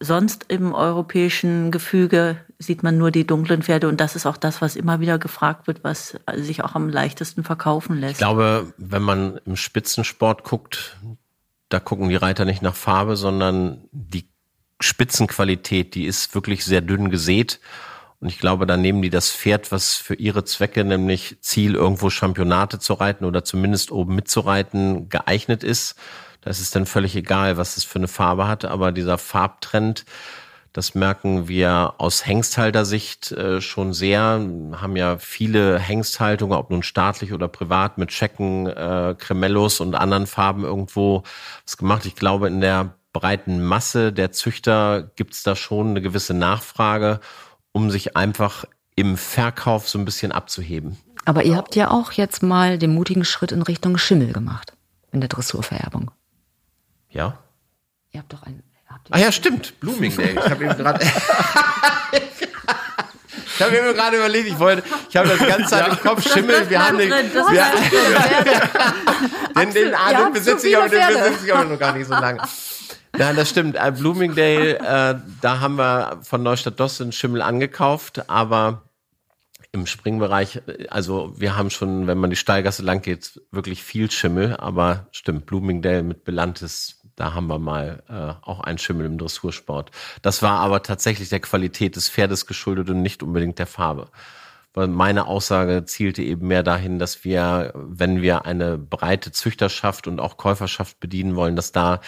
sonst 0.00 0.44
im 0.48 0.74
europäischen 0.74 1.70
Gefüge 1.70 2.36
sieht 2.58 2.82
man 2.82 2.98
nur 2.98 3.10
die 3.10 3.26
dunklen 3.26 3.62
Pferde 3.62 3.88
und 3.88 4.00
das 4.00 4.16
ist 4.16 4.26
auch 4.26 4.36
das, 4.36 4.62
was 4.62 4.76
immer 4.76 5.00
wieder 5.00 5.18
gefragt 5.18 5.66
wird, 5.66 5.84
was 5.84 6.18
sich 6.34 6.64
auch 6.64 6.74
am 6.74 6.88
leichtesten 6.88 7.44
verkaufen 7.44 7.98
lässt. 7.98 8.12
Ich 8.12 8.18
glaube, 8.18 8.72
wenn 8.78 9.02
man 9.02 9.40
im 9.44 9.56
Spitzensport 9.56 10.44
guckt, 10.44 10.96
da 11.68 11.80
gucken 11.80 12.08
die 12.08 12.16
Reiter 12.16 12.44
nicht 12.44 12.62
nach 12.62 12.74
Farbe, 12.74 13.16
sondern 13.16 13.88
die 13.92 14.28
Spitzenqualität, 14.80 15.94
die 15.94 16.06
ist 16.06 16.34
wirklich 16.34 16.64
sehr 16.64 16.80
dünn 16.80 17.10
gesät. 17.10 17.60
Und 18.20 18.28
ich 18.28 18.38
glaube, 18.38 18.66
da 18.66 18.76
nehmen 18.76 19.02
die 19.02 19.10
das 19.10 19.30
Pferd, 19.30 19.72
was 19.72 19.94
für 19.94 20.14
ihre 20.14 20.44
Zwecke, 20.44 20.84
nämlich 20.84 21.36
Ziel, 21.40 21.74
irgendwo 21.74 22.08
Championate 22.08 22.78
zu 22.78 22.94
reiten 22.94 23.24
oder 23.24 23.44
zumindest 23.44 23.90
oben 23.90 24.14
mitzureiten, 24.14 25.08
geeignet 25.08 25.62
ist. 25.62 25.96
Da 26.40 26.50
ist 26.50 26.60
es 26.60 26.70
dann 26.70 26.86
völlig 26.86 27.14
egal, 27.16 27.56
was 27.56 27.76
es 27.76 27.84
für 27.84 27.98
eine 27.98 28.08
Farbe 28.08 28.48
hat. 28.48 28.64
Aber 28.64 28.92
dieser 28.92 29.18
Farbtrend, 29.18 30.04
das 30.76 30.94
merken 30.94 31.48
wir 31.48 31.94
aus 31.96 32.26
Hengsthaltersicht 32.26 33.32
äh, 33.32 33.62
schon 33.62 33.94
sehr. 33.94 34.20
Haben 34.22 34.94
ja 34.94 35.16
viele 35.16 35.78
Hengsthaltungen, 35.78 36.54
ob 36.54 36.70
nun 36.70 36.82
staatlich 36.82 37.32
oder 37.32 37.48
privat, 37.48 37.96
mit 37.96 38.12
Schecken, 38.12 38.66
äh, 38.66 39.14
Cremellos 39.18 39.80
und 39.80 39.94
anderen 39.94 40.26
Farben 40.26 40.64
irgendwo 40.64 41.22
was 41.64 41.78
gemacht. 41.78 42.04
Ich 42.04 42.14
glaube, 42.14 42.48
in 42.48 42.60
der 42.60 42.94
breiten 43.14 43.64
Masse 43.64 44.12
der 44.12 44.32
Züchter 44.32 45.10
gibt 45.16 45.32
es 45.32 45.42
da 45.42 45.56
schon 45.56 45.88
eine 45.90 46.02
gewisse 46.02 46.34
Nachfrage, 46.34 47.20
um 47.72 47.90
sich 47.90 48.14
einfach 48.14 48.66
im 48.96 49.16
Verkauf 49.16 49.88
so 49.88 49.98
ein 49.98 50.04
bisschen 50.04 50.30
abzuheben. 50.30 50.98
Aber 51.24 51.44
ihr 51.44 51.56
habt 51.56 51.74
ja 51.74 51.90
auch 51.90 52.12
jetzt 52.12 52.42
mal 52.42 52.76
den 52.76 52.92
mutigen 52.92 53.24
Schritt 53.24 53.50
in 53.50 53.62
Richtung 53.62 53.96
Schimmel 53.96 54.34
gemacht 54.34 54.74
in 55.10 55.20
der 55.20 55.30
Dressurvererbung. 55.30 56.10
Ja? 57.08 57.38
Ihr 58.10 58.20
habt 58.20 58.34
doch 58.34 58.42
ein 58.42 58.62
Ah 59.10 59.18
ja, 59.18 59.32
stimmt. 59.32 59.80
Bloomingdale. 59.80 60.32
Ich 60.32 60.50
habe 60.50 60.64
eben 60.64 60.76
gerade. 60.76 61.06
Ich 63.58 63.62
habe 63.62 63.72
mir 63.72 63.94
gerade 63.94 64.18
überlegt, 64.18 64.48
ich 64.48 64.58
wollte, 64.58 64.82
ich 65.08 65.16
habe 65.16 65.28
das 65.28 65.38
die 65.38 65.46
ganze 65.46 65.70
Zeit 65.70 65.88
im 65.88 65.98
Kopf 66.00 66.30
Schimmel, 66.30 66.68
wir 66.68 66.86
haben 66.86 66.98
den, 66.98 67.08
wir, 67.08 67.22
den, 69.62 69.72
den, 69.72 69.94
ah, 69.94 70.12
den 70.12 70.32
besitze 70.34 70.68
ich 70.68 70.76
aber, 70.76 70.90
den 70.90 71.08
besitze 71.08 71.46
ich 71.46 71.54
aber 71.54 71.64
noch 71.64 71.78
gar 71.78 71.96
nicht 71.96 72.06
so 72.06 72.12
lange. 72.12 72.42
Nein, 73.16 73.34
das 73.34 73.48
stimmt. 73.48 73.76
Äh, 73.76 73.92
Bloomingdale, 73.92 74.78
äh, 74.78 75.14
da 75.40 75.60
haben 75.60 75.76
wir 75.76 76.20
von 76.22 76.42
Neustadt 76.42 76.78
Doss 76.78 77.00
einen 77.00 77.12
Schimmel 77.12 77.40
angekauft, 77.40 78.28
aber 78.28 78.82
im 79.72 79.86
Springbereich, 79.86 80.60
also 80.90 81.32
wir 81.36 81.56
haben 81.56 81.70
schon, 81.70 82.06
wenn 82.06 82.18
man 82.18 82.30
die 82.30 82.36
Steilgasse 82.36 82.82
lang 82.82 83.00
geht, 83.00 83.40
wirklich 83.50 83.82
viel 83.82 84.10
Schimmel, 84.10 84.56
aber 84.56 85.06
stimmt, 85.12 85.46
Bloomingdale 85.46 86.02
mit 86.02 86.24
Belantes 86.24 86.95
da 87.16 87.34
haben 87.34 87.48
wir 87.48 87.58
mal 87.58 88.02
äh, 88.08 88.46
auch 88.46 88.60
einen 88.60 88.78
Schimmel 88.78 89.06
im 89.06 89.18
Dressursport. 89.18 89.90
Das 90.22 90.42
war 90.42 90.60
aber 90.60 90.82
tatsächlich 90.82 91.30
der 91.30 91.40
Qualität 91.40 91.96
des 91.96 92.08
Pferdes 92.08 92.46
geschuldet 92.46 92.90
und 92.90 93.02
nicht 93.02 93.22
unbedingt 93.22 93.58
der 93.58 93.66
Farbe. 93.66 94.08
Weil 94.74 94.88
meine 94.88 95.26
Aussage 95.26 95.86
zielte 95.86 96.22
eben 96.22 96.46
mehr 96.46 96.62
dahin, 96.62 96.98
dass 96.98 97.24
wir, 97.24 97.72
wenn 97.74 98.20
wir 98.20 98.44
eine 98.44 98.76
breite 98.76 99.32
Züchterschaft 99.32 100.06
und 100.06 100.20
auch 100.20 100.36
Käuferschaft 100.36 101.00
bedienen 101.00 101.34
wollen, 101.34 101.56
dass 101.56 101.72
da 101.72 102.00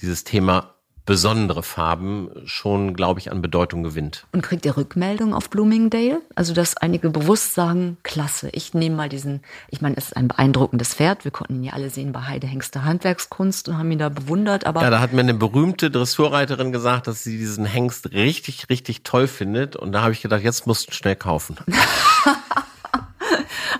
dieses 0.00 0.24
Thema 0.24 0.73
besondere 1.06 1.62
Farben 1.62 2.30
schon, 2.46 2.94
glaube 2.94 3.20
ich, 3.20 3.30
an 3.30 3.42
Bedeutung 3.42 3.82
gewinnt. 3.82 4.26
Und 4.32 4.42
kriegt 4.42 4.64
ihr 4.64 4.76
Rückmeldung 4.76 5.34
auf 5.34 5.50
Bloomingdale? 5.50 6.22
Also, 6.34 6.54
dass 6.54 6.76
einige 6.76 7.10
bewusst 7.10 7.54
sagen, 7.54 7.98
klasse, 8.02 8.48
ich 8.52 8.72
nehme 8.72 8.96
mal 8.96 9.08
diesen, 9.08 9.42
ich 9.68 9.82
meine, 9.82 9.96
es 9.96 10.06
ist 10.06 10.16
ein 10.16 10.28
beeindruckendes 10.28 10.94
Pferd. 10.94 11.24
Wir 11.24 11.30
konnten 11.30 11.56
ihn 11.56 11.64
ja 11.64 11.72
alle 11.74 11.90
sehen 11.90 12.12
bei 12.12 12.22
Heide 12.22 12.46
Hengste 12.46 12.84
Handwerkskunst 12.84 13.68
und 13.68 13.76
haben 13.76 13.90
ihn 13.90 13.98
da 13.98 14.08
bewundert, 14.08 14.66
aber. 14.66 14.82
Ja, 14.82 14.90
da 14.90 15.00
hat 15.00 15.12
mir 15.12 15.20
eine 15.20 15.34
berühmte 15.34 15.90
Dressurreiterin 15.90 16.72
gesagt, 16.72 17.06
dass 17.06 17.22
sie 17.22 17.36
diesen 17.36 17.66
Hengst 17.66 18.12
richtig, 18.12 18.70
richtig 18.70 19.04
toll 19.04 19.26
findet. 19.26 19.76
Und 19.76 19.92
da 19.92 20.02
habe 20.02 20.12
ich 20.12 20.22
gedacht, 20.22 20.42
jetzt 20.42 20.66
musst 20.66 20.88
du 20.88 20.92
schnell 20.92 21.16
kaufen. 21.16 21.58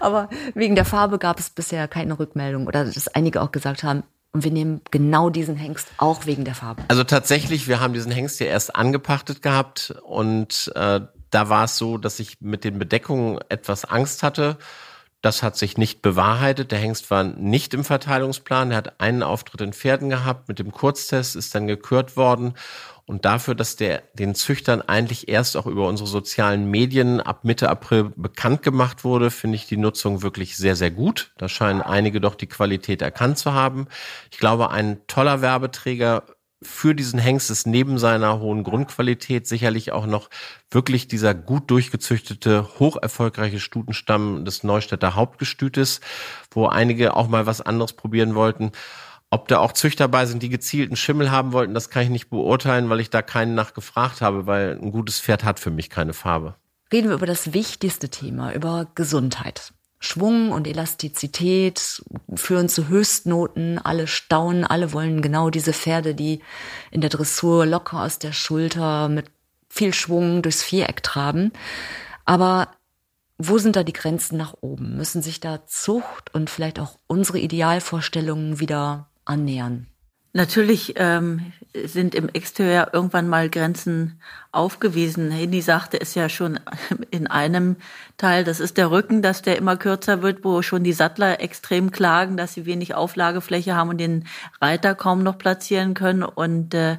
aber 0.00 0.28
wegen 0.54 0.74
der 0.74 0.84
Farbe 0.84 1.18
gab 1.18 1.38
es 1.38 1.48
bisher 1.48 1.88
keine 1.88 2.18
Rückmeldung 2.18 2.66
oder 2.66 2.84
dass 2.84 3.08
einige 3.08 3.40
auch 3.40 3.50
gesagt 3.50 3.82
haben, 3.82 4.02
und 4.34 4.42
wir 4.42 4.50
nehmen 4.50 4.80
genau 4.90 5.30
diesen 5.30 5.56
Hengst 5.56 5.88
auch 5.96 6.26
wegen 6.26 6.44
der 6.44 6.56
Farbe. 6.56 6.82
Also 6.88 7.04
tatsächlich, 7.04 7.68
wir 7.68 7.80
haben 7.80 7.94
diesen 7.94 8.10
Hengst 8.10 8.40
ja 8.40 8.46
erst 8.46 8.74
angepachtet 8.74 9.42
gehabt 9.42 9.94
und 10.02 10.72
äh, 10.74 11.00
da 11.30 11.48
war 11.48 11.64
es 11.64 11.78
so, 11.78 11.98
dass 11.98 12.18
ich 12.18 12.40
mit 12.40 12.64
den 12.64 12.78
Bedeckungen 12.78 13.38
etwas 13.48 13.84
Angst 13.84 14.22
hatte. 14.22 14.58
Das 15.22 15.42
hat 15.42 15.56
sich 15.56 15.78
nicht 15.78 16.02
bewahrheitet. 16.02 16.70
Der 16.72 16.78
Hengst 16.80 17.10
war 17.10 17.24
nicht 17.24 17.74
im 17.74 17.84
Verteilungsplan. 17.84 18.72
Er 18.72 18.76
hat 18.76 19.00
einen 19.00 19.22
Auftritt 19.22 19.60
in 19.62 19.72
Pferden 19.72 20.10
gehabt. 20.10 20.48
Mit 20.48 20.58
dem 20.58 20.70
Kurztest 20.70 21.34
ist 21.34 21.54
dann 21.54 21.66
gekürt 21.66 22.16
worden. 22.16 22.54
Und 23.06 23.26
dafür, 23.26 23.54
dass 23.54 23.76
der 23.76 24.02
den 24.14 24.34
Züchtern 24.34 24.80
eigentlich 24.80 25.28
erst 25.28 25.58
auch 25.58 25.66
über 25.66 25.88
unsere 25.88 26.08
sozialen 26.08 26.70
Medien 26.70 27.20
ab 27.20 27.44
Mitte 27.44 27.68
April 27.68 28.12
bekannt 28.16 28.62
gemacht 28.62 29.04
wurde, 29.04 29.30
finde 29.30 29.56
ich 29.56 29.66
die 29.66 29.76
Nutzung 29.76 30.22
wirklich 30.22 30.56
sehr, 30.56 30.74
sehr 30.74 30.90
gut. 30.90 31.32
Da 31.36 31.48
scheinen 31.48 31.82
einige 31.82 32.20
doch 32.20 32.34
die 32.34 32.46
Qualität 32.46 33.02
erkannt 33.02 33.36
zu 33.36 33.52
haben. 33.52 33.88
Ich 34.30 34.38
glaube, 34.38 34.70
ein 34.70 35.06
toller 35.06 35.42
Werbeträger 35.42 36.24
für 36.64 36.94
diesen 36.94 37.18
Hengst 37.18 37.50
ist 37.50 37.66
neben 37.66 37.98
seiner 37.98 38.40
hohen 38.40 38.64
Grundqualität 38.64 39.46
sicherlich 39.46 39.92
auch 39.92 40.06
noch 40.06 40.30
wirklich 40.70 41.06
dieser 41.06 41.34
gut 41.34 41.70
durchgezüchtete, 41.70 42.66
hoch 42.78 42.96
erfolgreiche 42.96 43.60
Stutenstamm 43.60 44.44
des 44.44 44.64
Neustädter 44.64 45.14
Hauptgestütes, 45.14 46.00
wo 46.50 46.66
einige 46.66 47.14
auch 47.16 47.28
mal 47.28 47.44
was 47.46 47.60
anderes 47.60 47.92
probieren 47.92 48.34
wollten. 48.34 48.72
Ob 49.34 49.48
da 49.48 49.58
auch 49.58 49.72
Züchter 49.72 50.06
bei 50.06 50.26
sind, 50.26 50.44
die 50.44 50.48
gezielten 50.48 50.94
Schimmel 50.94 51.32
haben 51.32 51.52
wollten, 51.52 51.74
das 51.74 51.90
kann 51.90 52.04
ich 52.04 52.08
nicht 52.08 52.30
beurteilen, 52.30 52.88
weil 52.88 53.00
ich 53.00 53.10
da 53.10 53.20
keinen 53.20 53.56
nachgefragt 53.56 54.20
habe, 54.20 54.46
weil 54.46 54.78
ein 54.80 54.92
gutes 54.92 55.18
Pferd 55.18 55.42
hat 55.42 55.58
für 55.58 55.72
mich 55.72 55.90
keine 55.90 56.12
Farbe. 56.12 56.54
Reden 56.92 57.08
wir 57.08 57.16
über 57.16 57.26
das 57.26 57.52
wichtigste 57.52 58.08
Thema, 58.10 58.52
über 58.52 58.86
Gesundheit. 58.94 59.72
Schwung 59.98 60.52
und 60.52 60.68
Elastizität 60.68 62.04
führen 62.32 62.68
zu 62.68 62.86
Höchstnoten. 62.86 63.78
Alle 63.78 64.06
staunen, 64.06 64.64
alle 64.64 64.92
wollen 64.92 65.20
genau 65.20 65.50
diese 65.50 65.72
Pferde, 65.72 66.14
die 66.14 66.40
in 66.92 67.00
der 67.00 67.10
Dressur 67.10 67.66
locker 67.66 68.02
aus 68.02 68.20
der 68.20 68.32
Schulter 68.32 69.08
mit 69.08 69.26
viel 69.68 69.92
Schwung 69.92 70.42
durchs 70.42 70.62
Viereck 70.62 71.02
traben. 71.02 71.50
Aber 72.24 72.68
wo 73.36 73.58
sind 73.58 73.74
da 73.74 73.82
die 73.82 73.92
Grenzen 73.92 74.36
nach 74.36 74.54
oben? 74.60 74.96
Müssen 74.96 75.22
sich 75.22 75.40
da 75.40 75.66
Zucht 75.66 76.32
und 76.32 76.50
vielleicht 76.50 76.78
auch 76.78 77.00
unsere 77.08 77.40
Idealvorstellungen 77.40 78.60
wieder 78.60 79.08
annähern? 79.24 79.86
Natürlich 80.36 80.94
ähm, 80.96 81.52
sind 81.84 82.16
im 82.16 82.28
Exterieur 82.28 82.90
irgendwann 82.92 83.28
mal 83.28 83.48
Grenzen 83.48 84.20
aufgewiesen. 84.50 85.30
Heni 85.30 85.62
sagte 85.62 86.00
es 86.00 86.16
ja 86.16 86.28
schon 86.28 86.58
in 87.12 87.28
einem 87.28 87.76
Teil, 88.16 88.42
das 88.42 88.58
ist 88.58 88.76
der 88.76 88.90
Rücken, 88.90 89.22
dass 89.22 89.42
der 89.42 89.56
immer 89.58 89.76
kürzer 89.76 90.22
wird, 90.22 90.44
wo 90.44 90.60
schon 90.62 90.82
die 90.82 90.92
Sattler 90.92 91.40
extrem 91.40 91.92
klagen, 91.92 92.36
dass 92.36 92.54
sie 92.54 92.66
wenig 92.66 92.96
Auflagefläche 92.96 93.76
haben 93.76 93.90
und 93.90 93.98
den 93.98 94.26
Reiter 94.60 94.96
kaum 94.96 95.22
noch 95.22 95.38
platzieren 95.38 95.94
können. 95.94 96.24
Und 96.24 96.74
äh, 96.74 96.98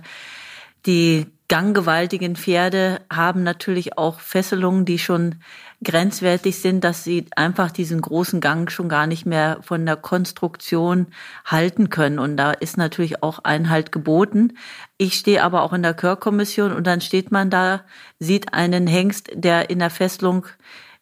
die 0.86 1.26
ganggewaltigen 1.48 2.36
Pferde 2.36 3.02
haben 3.12 3.44
natürlich 3.44 3.98
auch 3.98 4.20
Fesselungen, 4.20 4.86
die 4.86 4.98
schon 4.98 5.36
grenzwertig 5.84 6.60
sind, 6.60 6.84
dass 6.84 7.04
sie 7.04 7.28
einfach 7.36 7.72
diesen 7.72 8.02
großen 8.02 8.42
Gang 8.42 8.72
schon 8.72 8.90
gar 8.90 9.06
nicht 9.06 9.26
mehr 9.26 9.60
von 9.62 9.86
der 9.86 9.98
Konstruktion 9.98 11.08
halten 11.46 11.90
können. 11.90 12.18
Und 12.18 12.38
da 12.38 12.52
ist 12.52 12.78
natürlich 12.78 13.22
auch 13.22 13.40
Einhalt 13.40 13.92
geboten. 13.92 14.58
Ich 14.98 15.16
stehe 15.16 15.44
aber 15.44 15.62
auch 15.62 15.74
in 15.74 15.84
der 15.84 15.96
Chörkommission 15.96 16.72
und 16.72 16.88
dann 16.88 17.02
steht 17.02 17.32
man 17.32 17.50
da, 17.50 17.84
sieht 18.20 18.54
einen 18.54 18.88
Hengst, 18.88 19.30
der 19.34 19.70
in 19.70 19.80
der 19.80 19.92
Fesselung 19.92 20.48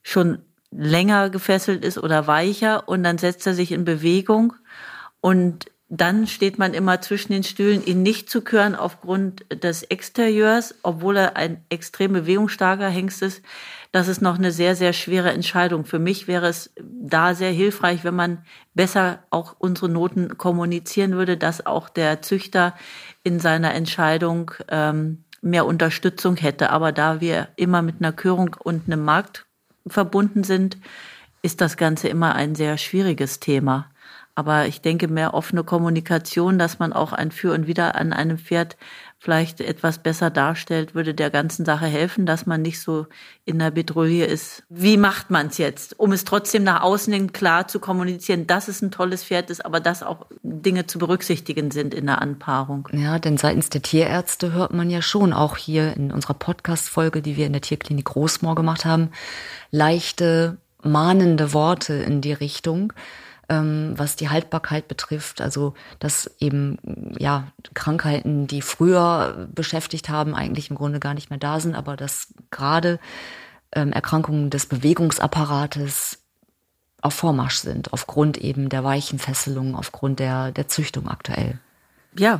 schon 0.02 0.40
länger 0.72 1.30
gefesselt 1.30 1.86
ist 1.86 1.98
oder 1.98 2.28
weicher 2.28 2.88
und 2.90 3.04
dann 3.04 3.18
setzt 3.18 3.46
er 3.48 3.54
sich 3.54 3.72
in 3.72 3.86
Bewegung 3.86 4.54
und 5.22 5.68
dann 5.90 6.26
steht 6.28 6.58
man 6.58 6.74
immer 6.74 7.02
zwischen 7.02 7.34
den 7.34 7.44
Stühlen, 7.44 7.86
ihn 7.86 8.02
nicht 8.02 8.30
zu 8.30 8.42
küren 8.42 8.74
aufgrund 8.74 9.46
des 9.64 9.84
Exterieurs, 9.84 10.76
obwohl 10.82 11.18
er 11.18 11.36
ein 11.36 11.64
extrem 11.70 12.14
bewegungsstarker 12.14 12.90
Hengst 12.90 13.22
ist. 13.22 13.44
Das 13.92 14.08
ist 14.08 14.22
noch 14.22 14.40
eine 14.40 14.52
sehr, 14.52 14.76
sehr 14.76 14.94
schwere 14.94 15.32
Entscheidung. 15.32 15.86
Für 15.86 16.00
mich 16.00 16.28
wäre 16.28 16.48
es 16.48 16.74
da 16.82 17.36
sehr 17.36 17.52
hilfreich, 17.52 18.04
wenn 18.04 18.16
man 18.16 18.44
besser 18.74 19.20
auch 19.30 19.56
unsere 19.60 19.88
Noten 19.88 20.38
kommunizieren 20.38 21.12
würde, 21.12 21.38
dass 21.38 21.66
auch 21.66 21.90
der 21.90 22.24
Züchter 22.24 22.74
in 23.24 23.40
seiner 23.40 23.76
Entscheidung 23.76 24.52
ähm, 24.70 25.26
mehr 25.42 25.68
Unterstützung 25.68 26.38
hätte. 26.38 26.72
Aber 26.72 26.92
da 26.92 27.22
wir 27.22 27.50
immer 27.56 27.84
mit 27.84 27.98
einer 28.00 28.14
Körung 28.14 28.56
und 28.64 28.88
einem 28.88 29.06
Markt 29.06 29.46
verbunden 29.86 30.44
sind, 30.44 30.78
ist 31.44 31.62
das 31.62 31.78
Ganze 31.78 32.08
immer 32.08 32.34
ein 32.34 32.56
sehr 32.56 32.78
schwieriges 32.80 33.40
Thema. 33.40 33.92
Aber 34.36 34.66
ich 34.66 34.82
denke, 34.82 35.08
mehr 35.08 35.36
offene 35.36 35.64
Kommunikation, 35.64 36.58
dass 36.58 36.80
man 36.80 36.92
auch 36.92 37.14
ein 37.14 37.32
Für 37.32 37.54
und 37.54 37.68
Wider 37.68 37.96
an 37.96 38.14
einem 38.14 38.40
Pferd 38.40 38.78
vielleicht 39.20 39.62
etwas 39.62 40.00
besser 40.00 40.30
darstellt, 40.32 40.96
würde 40.96 41.14
der 41.14 41.30
ganzen 41.30 41.66
Sache 41.66 41.86
helfen, 41.86 42.26
dass 42.26 42.46
man 42.46 42.62
nicht 42.62 42.82
so 42.82 43.06
in 43.46 43.60
der 43.60 43.72
Bedrohung 43.72 44.20
ist. 44.20 44.64
Wie 44.68 44.98
macht 44.98 45.30
man 45.30 45.48
es 45.48 45.60
jetzt, 45.60 45.98
um 45.98 46.12
es 46.12 46.26
trotzdem 46.26 46.64
nach 46.64 46.82
außen 46.82 47.14
hin 47.14 47.32
klar 47.32 47.68
zu 47.68 47.80
kommunizieren, 47.80 48.48
dass 48.48 48.68
es 48.68 48.82
ein 48.82 48.92
tolles 48.92 49.24
Pferd 49.24 49.50
ist, 49.50 49.66
aber 49.66 49.80
dass 49.80 50.04
auch 50.04 50.26
Dinge 50.42 50.88
zu 50.88 51.00
berücksichtigen 51.00 51.72
sind 51.72 51.94
in 51.94 52.08
der 52.08 52.22
Anpaarung? 52.22 52.90
Ja, 52.92 53.20
denn 53.20 53.38
seitens 53.38 53.70
der 53.70 53.82
Tierärzte 53.82 54.52
hört 54.52 54.74
man 54.74 54.90
ja 54.90 55.02
schon 55.02 55.32
auch 55.32 55.56
hier 55.56 55.96
in 55.96 56.12
unserer 56.12 56.34
Podcast-Folge, 56.34 57.22
die 57.22 57.38
wir 57.38 57.46
in 57.46 57.54
der 57.54 57.62
Tierklinik 57.62 58.06
Großmoor 58.06 58.56
gemacht 58.56 58.84
haben, 58.84 59.12
leichte, 59.72 60.58
mahnende 60.82 61.54
Worte 61.54 61.94
in 61.94 62.20
die 62.20 62.34
Richtung 62.34 62.92
ähm, 63.54 63.94
was 63.96 64.16
die 64.16 64.30
Haltbarkeit 64.30 64.88
betrifft. 64.88 65.42
Also 65.42 65.74
dass 66.00 66.30
eben 66.40 66.78
ja 67.18 67.48
Krankheiten, 67.74 68.48
die 68.48 68.62
früher 68.62 69.48
beschäftigt 69.54 70.10
haben, 70.10 70.36
eigentlich 70.36 70.70
im 70.70 70.76
Grunde 70.76 71.00
gar 71.00 71.14
nicht 71.14 71.30
mehr 71.30 71.40
da 71.40 71.60
sind, 71.60 71.76
aber 71.76 71.96
dass 71.96 72.34
gerade 72.52 73.00
ähm, 73.74 73.92
Erkrankungen 73.92 74.50
des 74.50 74.66
Bewegungsapparates 74.66 76.20
auf 77.02 77.14
Vormarsch 77.14 77.58
sind, 77.58 77.92
aufgrund 77.92 78.38
eben 78.38 78.70
der 78.70 78.84
weichen 78.84 79.20
Fesselung, 79.20 79.76
aufgrund 79.76 80.20
der, 80.20 80.52
der 80.52 80.68
Züchtung 80.70 81.10
aktuell. 81.10 81.60
Ja, 82.18 82.40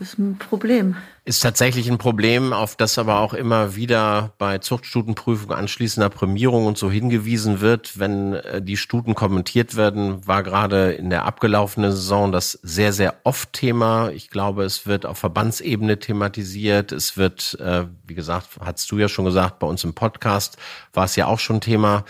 ist 0.00 0.18
ein 0.18 0.38
Problem. 0.38 0.96
Ist 1.24 1.42
tatsächlich 1.42 1.90
ein 1.90 1.98
Problem, 1.98 2.52
auf 2.52 2.76
das 2.76 2.98
aber 2.98 3.20
auch 3.20 3.34
immer 3.34 3.74
wieder 3.76 4.32
bei 4.38 4.58
Zuchtstutenprüfung 4.58 5.52
anschließender 5.52 6.08
Prämierung 6.08 6.66
und 6.66 6.78
so 6.78 6.90
hingewiesen 6.90 7.60
wird, 7.60 7.98
wenn 7.98 8.34
äh, 8.34 8.62
die 8.62 8.76
Stuten 8.76 9.14
kommentiert 9.14 9.76
werden, 9.76 10.26
war 10.26 10.42
gerade 10.42 10.92
in 10.92 11.10
der 11.10 11.24
abgelaufenen 11.24 11.90
Saison 11.90 12.32
das 12.32 12.52
sehr, 12.62 12.92
sehr 12.92 13.14
oft 13.24 13.52
Thema. 13.52 14.10
Ich 14.10 14.30
glaube, 14.30 14.64
es 14.64 14.86
wird 14.86 15.06
auf 15.06 15.18
Verbandsebene 15.18 15.98
thematisiert. 15.98 16.92
Es 16.92 17.16
wird, 17.16 17.58
äh, 17.60 17.86
wie 18.06 18.14
gesagt, 18.14 18.48
hast 18.60 18.90
du 18.90 18.98
ja 18.98 19.08
schon 19.08 19.24
gesagt, 19.24 19.58
bei 19.58 19.66
uns 19.66 19.82
im 19.84 19.94
Podcast 19.94 20.56
war 20.92 21.04
es 21.04 21.16
ja 21.16 21.26
auch 21.26 21.40
schon 21.40 21.60
Thema. 21.60 22.04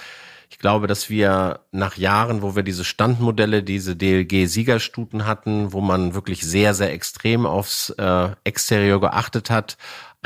Ich 0.48 0.58
glaube, 0.58 0.86
dass 0.86 1.10
wir 1.10 1.60
nach 1.72 1.96
Jahren, 1.96 2.40
wo 2.40 2.56
wir 2.56 2.62
diese 2.62 2.84
Standmodelle, 2.84 3.62
diese 3.62 3.96
DLG-Siegerstuten 3.96 5.26
hatten, 5.26 5.72
wo 5.72 5.80
man 5.80 6.14
wirklich 6.14 6.42
sehr, 6.42 6.72
sehr 6.72 6.92
extrem 6.92 7.46
aufs 7.46 7.90
äh, 7.90 8.28
Exterieur 8.44 9.00
geachtet 9.00 9.50
hat, 9.50 9.76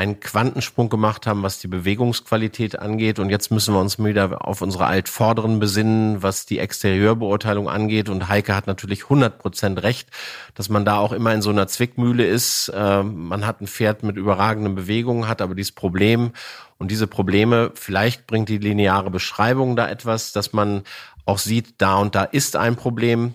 einen 0.00 0.18
Quantensprung 0.18 0.88
gemacht 0.88 1.26
haben, 1.26 1.42
was 1.42 1.58
die 1.58 1.68
Bewegungsqualität 1.68 2.78
angeht. 2.78 3.18
Und 3.18 3.28
jetzt 3.28 3.50
müssen 3.50 3.74
wir 3.74 3.80
uns 3.80 3.98
wieder 3.98 4.46
auf 4.46 4.62
unsere 4.62 4.86
Altvorderen 4.86 5.60
besinnen, 5.60 6.22
was 6.22 6.46
die 6.46 6.58
Exterieurbeurteilung 6.58 7.68
angeht. 7.68 8.08
Und 8.08 8.28
Heike 8.28 8.56
hat 8.56 8.66
natürlich 8.66 9.04
100 9.04 9.38
Prozent 9.38 9.82
recht, 9.82 10.08
dass 10.54 10.70
man 10.70 10.86
da 10.86 10.96
auch 10.96 11.12
immer 11.12 11.34
in 11.34 11.42
so 11.42 11.50
einer 11.50 11.66
Zwickmühle 11.66 12.26
ist. 12.26 12.68
Äh, 12.68 13.02
man 13.02 13.46
hat 13.46 13.60
ein 13.60 13.66
Pferd 13.66 14.02
mit 14.02 14.16
überragenden 14.16 14.74
Bewegungen, 14.74 15.28
hat 15.28 15.42
aber 15.42 15.54
dieses 15.54 15.72
Problem. 15.72 16.32
Und 16.80 16.90
diese 16.90 17.06
Probleme, 17.06 17.70
vielleicht 17.74 18.26
bringt 18.26 18.48
die 18.48 18.58
lineare 18.58 19.10
Beschreibung 19.10 19.76
da 19.76 19.88
etwas, 19.88 20.32
dass 20.32 20.52
man 20.52 20.82
auch 21.24 21.38
sieht, 21.38 21.74
da 21.78 21.98
und 21.98 22.16
da 22.16 22.24
ist 22.24 22.56
ein 22.56 22.74
Problem. 22.74 23.34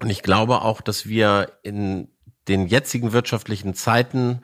Und 0.00 0.10
ich 0.10 0.24
glaube 0.24 0.62
auch, 0.62 0.80
dass 0.80 1.06
wir 1.06 1.52
in 1.62 2.08
den 2.48 2.66
jetzigen 2.66 3.12
wirtschaftlichen 3.12 3.74
Zeiten 3.74 4.42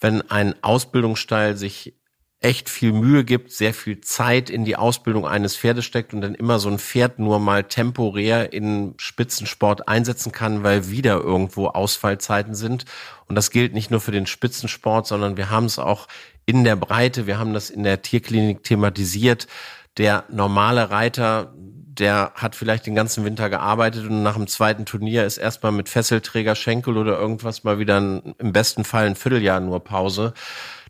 wenn 0.00 0.22
ein 0.30 0.54
Ausbildungsstall 0.62 1.56
sich 1.56 1.94
echt 2.40 2.68
viel 2.68 2.92
Mühe 2.92 3.24
gibt, 3.24 3.50
sehr 3.50 3.74
viel 3.74 4.00
Zeit 4.00 4.48
in 4.48 4.64
die 4.64 4.76
Ausbildung 4.76 5.26
eines 5.26 5.56
Pferdes 5.56 5.84
steckt 5.84 6.14
und 6.14 6.20
dann 6.20 6.36
immer 6.36 6.60
so 6.60 6.68
ein 6.68 6.78
Pferd 6.78 7.18
nur 7.18 7.40
mal 7.40 7.64
temporär 7.64 8.52
in 8.52 8.94
Spitzensport 8.96 9.88
einsetzen 9.88 10.30
kann, 10.30 10.62
weil 10.62 10.88
wieder 10.88 11.20
irgendwo 11.20 11.66
Ausfallzeiten 11.66 12.54
sind. 12.54 12.84
Und 13.26 13.34
das 13.34 13.50
gilt 13.50 13.74
nicht 13.74 13.90
nur 13.90 14.00
für 14.00 14.12
den 14.12 14.26
Spitzensport, 14.26 15.08
sondern 15.08 15.36
wir 15.36 15.50
haben 15.50 15.66
es 15.66 15.80
auch 15.80 16.06
in 16.46 16.62
der 16.62 16.76
Breite, 16.76 17.26
wir 17.26 17.38
haben 17.38 17.54
das 17.54 17.70
in 17.70 17.82
der 17.82 18.02
Tierklinik 18.02 18.62
thematisiert. 18.62 19.48
Der 19.96 20.24
normale 20.30 20.90
Reiter, 20.90 21.52
der 21.56 22.32
hat 22.36 22.54
vielleicht 22.54 22.86
den 22.86 22.94
ganzen 22.94 23.24
Winter 23.24 23.50
gearbeitet 23.50 24.06
und 24.06 24.22
nach 24.22 24.36
dem 24.36 24.46
zweiten 24.46 24.86
Turnier 24.86 25.26
ist 25.26 25.38
erstmal 25.38 25.72
mit 25.72 25.88
Fesselträger, 25.88 26.54
Schenkel 26.54 26.96
oder 26.96 27.18
irgendwas 27.18 27.64
mal 27.64 27.80
wieder 27.80 28.00
ein, 28.00 28.36
im 28.38 28.52
besten 28.52 28.84
Fall 28.84 29.06
ein 29.06 29.16
Vierteljahr 29.16 29.58
nur 29.58 29.82
Pause. 29.82 30.34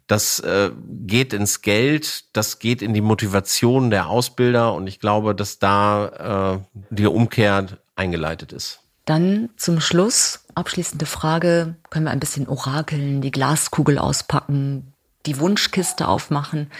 Das 0.09 0.41
äh, 0.41 0.71
geht 1.07 1.33
ins 1.33 1.63
Geld, 1.63 2.25
das 2.33 2.59
geht 2.59 2.83
in 2.83 2.95
die 2.95 3.03
Motivation 3.03 3.91
der 3.91 4.09
Ausbilder 4.09 4.75
und 4.75 4.87
ich 4.87 5.01
glaube, 5.01 5.35
dass 5.35 5.59
da 5.59 6.57
äh, 6.57 6.79
die 6.91 7.07
Umkehr 7.07 7.67
eingeleitet 7.95 8.53
ist. 8.53 8.81
Dann 9.05 9.51
zum 9.57 9.81
Schluss, 9.81 10.41
abschließende 10.55 11.07
Frage, 11.07 11.77
können 11.91 12.07
wir 12.07 12.11
ein 12.11 12.21
bisschen 12.21 12.49
orakeln, 12.49 13.21
die 13.21 13.31
Glaskugel 13.31 13.99
auspacken, 13.99 14.93
die 15.27 15.39
Wunschkiste 15.39 16.09
aufmachen. 16.09 16.71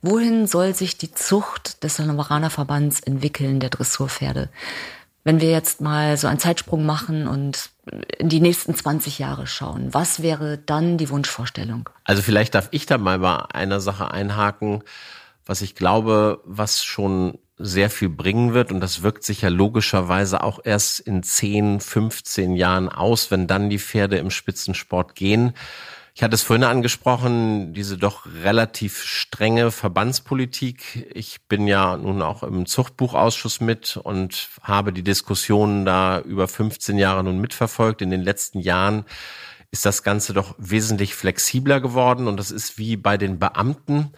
Wohin 0.00 0.48
soll 0.48 0.74
sich 0.74 0.98
die 0.98 1.12
Zucht 1.12 1.84
des 1.84 1.98
Hannoveraner 1.98 2.50
Verbands 2.50 3.00
entwickeln, 3.00 3.60
der 3.60 3.70
Dressurpferde? 3.70 4.48
Wenn 5.24 5.40
wir 5.40 5.50
jetzt 5.50 5.80
mal 5.80 6.16
so 6.16 6.26
einen 6.26 6.40
Zeitsprung 6.40 6.84
machen 6.84 7.28
und 7.28 7.70
in 8.18 8.28
die 8.28 8.40
nächsten 8.40 8.74
20 8.74 9.18
Jahre 9.18 9.46
schauen, 9.46 9.94
was 9.94 10.22
wäre 10.22 10.58
dann 10.58 10.98
die 10.98 11.10
Wunschvorstellung? 11.10 11.88
Also 12.04 12.22
vielleicht 12.22 12.54
darf 12.54 12.68
ich 12.72 12.86
da 12.86 12.98
mal 12.98 13.20
bei 13.20 13.36
einer 13.54 13.80
Sache 13.80 14.10
einhaken, 14.10 14.82
was 15.46 15.62
ich 15.62 15.74
glaube, 15.74 16.40
was 16.44 16.82
schon 16.84 17.38
sehr 17.56 17.90
viel 17.90 18.08
bringen 18.08 18.54
wird 18.54 18.72
und 18.72 18.80
das 18.80 19.02
wirkt 19.02 19.22
sich 19.22 19.42
ja 19.42 19.48
logischerweise 19.48 20.42
auch 20.42 20.60
erst 20.64 20.98
in 21.00 21.22
10, 21.22 21.80
15 21.80 22.56
Jahren 22.56 22.88
aus, 22.88 23.30
wenn 23.30 23.46
dann 23.46 23.70
die 23.70 23.78
Pferde 23.78 24.18
im 24.18 24.30
Spitzensport 24.30 25.14
gehen 25.14 25.52
Ich 26.14 26.22
hatte 26.22 26.34
es 26.34 26.42
vorhin 26.42 26.64
angesprochen, 26.64 27.72
diese 27.72 27.96
doch 27.96 28.26
relativ 28.26 29.02
strenge 29.02 29.70
Verbandspolitik. 29.70 31.10
Ich 31.14 31.40
bin 31.48 31.66
ja 31.66 31.96
nun 31.96 32.20
auch 32.20 32.42
im 32.42 32.66
Zuchtbuchausschuss 32.66 33.60
mit 33.60 33.96
und 33.96 34.50
habe 34.62 34.92
die 34.92 35.02
Diskussionen 35.02 35.86
da 35.86 36.20
über 36.20 36.48
15 36.48 36.98
Jahre 36.98 37.24
nun 37.24 37.40
mitverfolgt. 37.40 38.02
In 38.02 38.10
den 38.10 38.20
letzten 38.20 38.60
Jahren 38.60 39.06
ist 39.70 39.86
das 39.86 40.02
Ganze 40.02 40.34
doch 40.34 40.54
wesentlich 40.58 41.14
flexibler 41.14 41.80
geworden 41.80 42.28
und 42.28 42.36
das 42.36 42.50
ist 42.50 42.76
wie 42.76 42.98
bei 42.98 43.16
den 43.16 43.38
Beamten. 43.38 44.12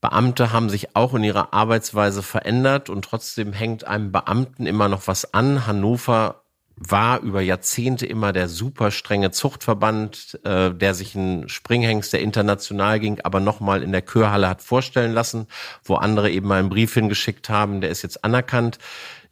Beamte 0.00 0.52
haben 0.52 0.70
sich 0.70 0.96
auch 0.96 1.12
in 1.12 1.22
ihrer 1.22 1.52
Arbeitsweise 1.52 2.22
verändert 2.22 2.88
und 2.88 3.04
trotzdem 3.04 3.52
hängt 3.52 3.84
einem 3.84 4.10
Beamten 4.10 4.66
immer 4.66 4.88
noch 4.88 5.06
was 5.06 5.34
an. 5.34 5.66
Hannover 5.66 6.45
war 6.76 7.20
über 7.20 7.40
Jahrzehnte 7.40 8.04
immer 8.04 8.32
der 8.32 8.48
super 8.48 8.90
strenge 8.90 9.30
Zuchtverband, 9.30 10.38
äh, 10.44 10.72
der 10.74 10.92
sich 10.94 11.14
ein 11.14 11.48
Springhengst, 11.48 12.12
der 12.12 12.20
international 12.20 13.00
ging, 13.00 13.20
aber 13.22 13.40
nochmal 13.40 13.82
in 13.82 13.92
der 13.92 14.02
Kürhalle 14.02 14.48
hat 14.48 14.60
vorstellen 14.60 15.12
lassen, 15.12 15.46
wo 15.84 15.94
andere 15.94 16.30
eben 16.30 16.48
mal 16.48 16.58
einen 16.58 16.68
Brief 16.68 16.92
hingeschickt 16.92 17.48
haben, 17.48 17.80
der 17.80 17.90
ist 17.90 18.02
jetzt 18.02 18.24
anerkannt. 18.24 18.78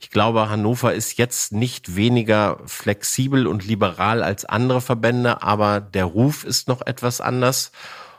Ich 0.00 0.10
glaube, 0.10 0.48
Hannover 0.48 0.94
ist 0.94 1.18
jetzt 1.18 1.52
nicht 1.52 1.96
weniger 1.96 2.58
flexibel 2.66 3.46
und 3.46 3.64
liberal 3.64 4.22
als 4.22 4.46
andere 4.46 4.80
Verbände, 4.80 5.42
aber 5.42 5.80
der 5.80 6.06
Ruf 6.06 6.44
ist 6.44 6.68
noch 6.68 6.80
etwas 6.86 7.20
anders. 7.20 7.72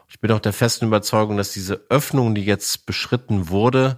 Ich 0.08 0.20
bin 0.20 0.32
auch 0.32 0.40
der 0.40 0.54
festen 0.54 0.86
Überzeugung, 0.86 1.36
dass 1.36 1.52
diese 1.52 1.82
Öffnung, 1.90 2.36
die 2.36 2.46
jetzt 2.46 2.86
beschritten 2.86 3.50
wurde, 3.50 3.98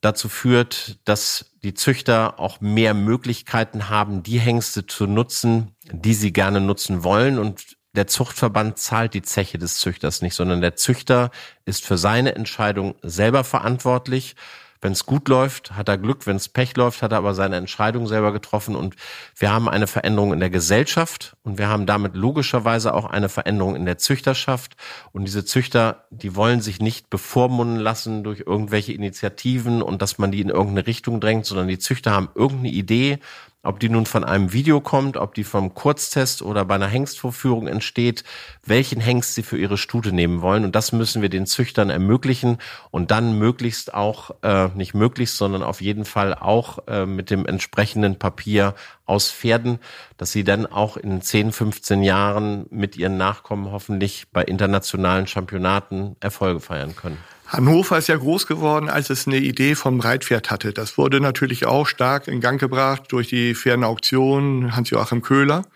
dazu 0.00 0.28
führt, 0.28 0.98
dass 1.04 1.51
die 1.64 1.74
Züchter 1.74 2.40
auch 2.40 2.60
mehr 2.60 2.94
Möglichkeiten 2.94 3.88
haben, 3.88 4.22
die 4.22 4.40
Hengste 4.40 4.86
zu 4.86 5.06
nutzen, 5.06 5.76
die 5.92 6.14
sie 6.14 6.32
gerne 6.32 6.60
nutzen 6.60 7.04
wollen. 7.04 7.38
Und 7.38 7.76
der 7.94 8.06
Zuchtverband 8.06 8.78
zahlt 8.78 9.14
die 9.14 9.22
Zeche 9.22 9.58
des 9.58 9.76
Züchters 9.76 10.22
nicht, 10.22 10.34
sondern 10.34 10.60
der 10.60 10.76
Züchter 10.76 11.30
ist 11.64 11.84
für 11.84 11.98
seine 11.98 12.34
Entscheidung 12.34 12.94
selber 13.02 13.44
verantwortlich. 13.44 14.34
Wenn 14.82 14.92
es 14.92 15.06
gut 15.06 15.28
läuft, 15.28 15.76
hat 15.76 15.88
er 15.88 15.96
Glück. 15.96 16.26
Wenn 16.26 16.36
es 16.36 16.48
Pech 16.48 16.76
läuft, 16.76 17.02
hat 17.02 17.12
er 17.12 17.18
aber 17.18 17.34
seine 17.34 17.54
Entscheidung 17.54 18.08
selber 18.08 18.32
getroffen. 18.32 18.74
Und 18.74 18.96
wir 19.36 19.52
haben 19.52 19.68
eine 19.68 19.86
Veränderung 19.86 20.32
in 20.32 20.40
der 20.40 20.50
Gesellschaft 20.50 21.36
und 21.44 21.56
wir 21.56 21.68
haben 21.68 21.86
damit 21.86 22.16
logischerweise 22.16 22.92
auch 22.92 23.04
eine 23.04 23.28
Veränderung 23.28 23.76
in 23.76 23.86
der 23.86 23.98
Züchterschaft. 23.98 24.76
Und 25.12 25.24
diese 25.24 25.44
Züchter, 25.44 26.04
die 26.10 26.34
wollen 26.34 26.60
sich 26.60 26.80
nicht 26.80 27.10
bevormunden 27.10 27.78
lassen 27.78 28.24
durch 28.24 28.40
irgendwelche 28.40 28.92
Initiativen 28.92 29.82
und 29.82 30.02
dass 30.02 30.18
man 30.18 30.32
die 30.32 30.40
in 30.40 30.48
irgendeine 30.48 30.88
Richtung 30.88 31.20
drängt, 31.20 31.46
sondern 31.46 31.68
die 31.68 31.78
Züchter 31.78 32.10
haben 32.10 32.28
irgendeine 32.34 32.70
Idee, 32.70 33.20
ob 33.62 33.78
die 33.78 33.88
nun 33.88 34.06
von 34.06 34.24
einem 34.24 34.52
Video 34.52 34.80
kommt, 34.80 35.16
ob 35.16 35.34
die 35.34 35.44
vom 35.44 35.74
Kurztest 35.74 36.42
oder 36.42 36.64
bei 36.64 36.74
einer 36.74 36.88
Hengstvorführung 36.88 37.68
entsteht, 37.68 38.24
welchen 38.64 39.00
Hengst 39.00 39.34
sie 39.34 39.42
für 39.42 39.56
ihre 39.56 39.78
Stute 39.78 40.12
nehmen 40.12 40.42
wollen. 40.42 40.64
Und 40.64 40.74
das 40.74 40.92
müssen 40.92 41.22
wir 41.22 41.28
den 41.28 41.46
Züchtern 41.46 41.88
ermöglichen 41.88 42.58
und 42.90 43.10
dann 43.10 43.38
möglichst 43.38 43.94
auch, 43.94 44.32
äh, 44.42 44.68
nicht 44.74 44.94
möglichst, 44.94 45.36
sondern 45.36 45.62
auf 45.62 45.80
jeden 45.80 46.04
Fall 46.04 46.34
auch 46.34 46.86
äh, 46.88 47.06
mit 47.06 47.30
dem 47.30 47.46
entsprechenden 47.46 48.18
Papier 48.18 48.74
aus 49.06 49.30
Pferden, 49.30 49.78
dass 50.16 50.32
sie 50.32 50.42
dann 50.42 50.66
auch 50.66 50.96
in 50.96 51.22
10, 51.22 51.52
15 51.52 52.02
Jahren 52.02 52.66
mit 52.70 52.96
ihren 52.96 53.16
Nachkommen 53.16 53.70
hoffentlich 53.70 54.26
bei 54.32 54.42
internationalen 54.42 55.26
Championaten 55.26 56.16
Erfolge 56.20 56.60
feiern 56.60 56.96
können. 56.96 57.18
Hannover 57.52 57.98
ist 57.98 58.08
ja 58.08 58.16
groß 58.16 58.46
geworden, 58.46 58.88
als 58.88 59.10
es 59.10 59.26
eine 59.26 59.36
Idee 59.36 59.74
vom 59.74 60.00
Reitpferd 60.00 60.50
hatte. 60.50 60.72
Das 60.72 60.96
wurde 60.96 61.20
natürlich 61.20 61.66
auch 61.66 61.86
stark 61.86 62.26
in 62.26 62.40
Gang 62.40 62.58
gebracht 62.58 63.04
durch 63.08 63.28
die 63.28 63.54
fairen 63.54 63.84
Auktionen 63.84 64.74
Hans-Joachim 64.74 65.20
Köhler. 65.20 65.66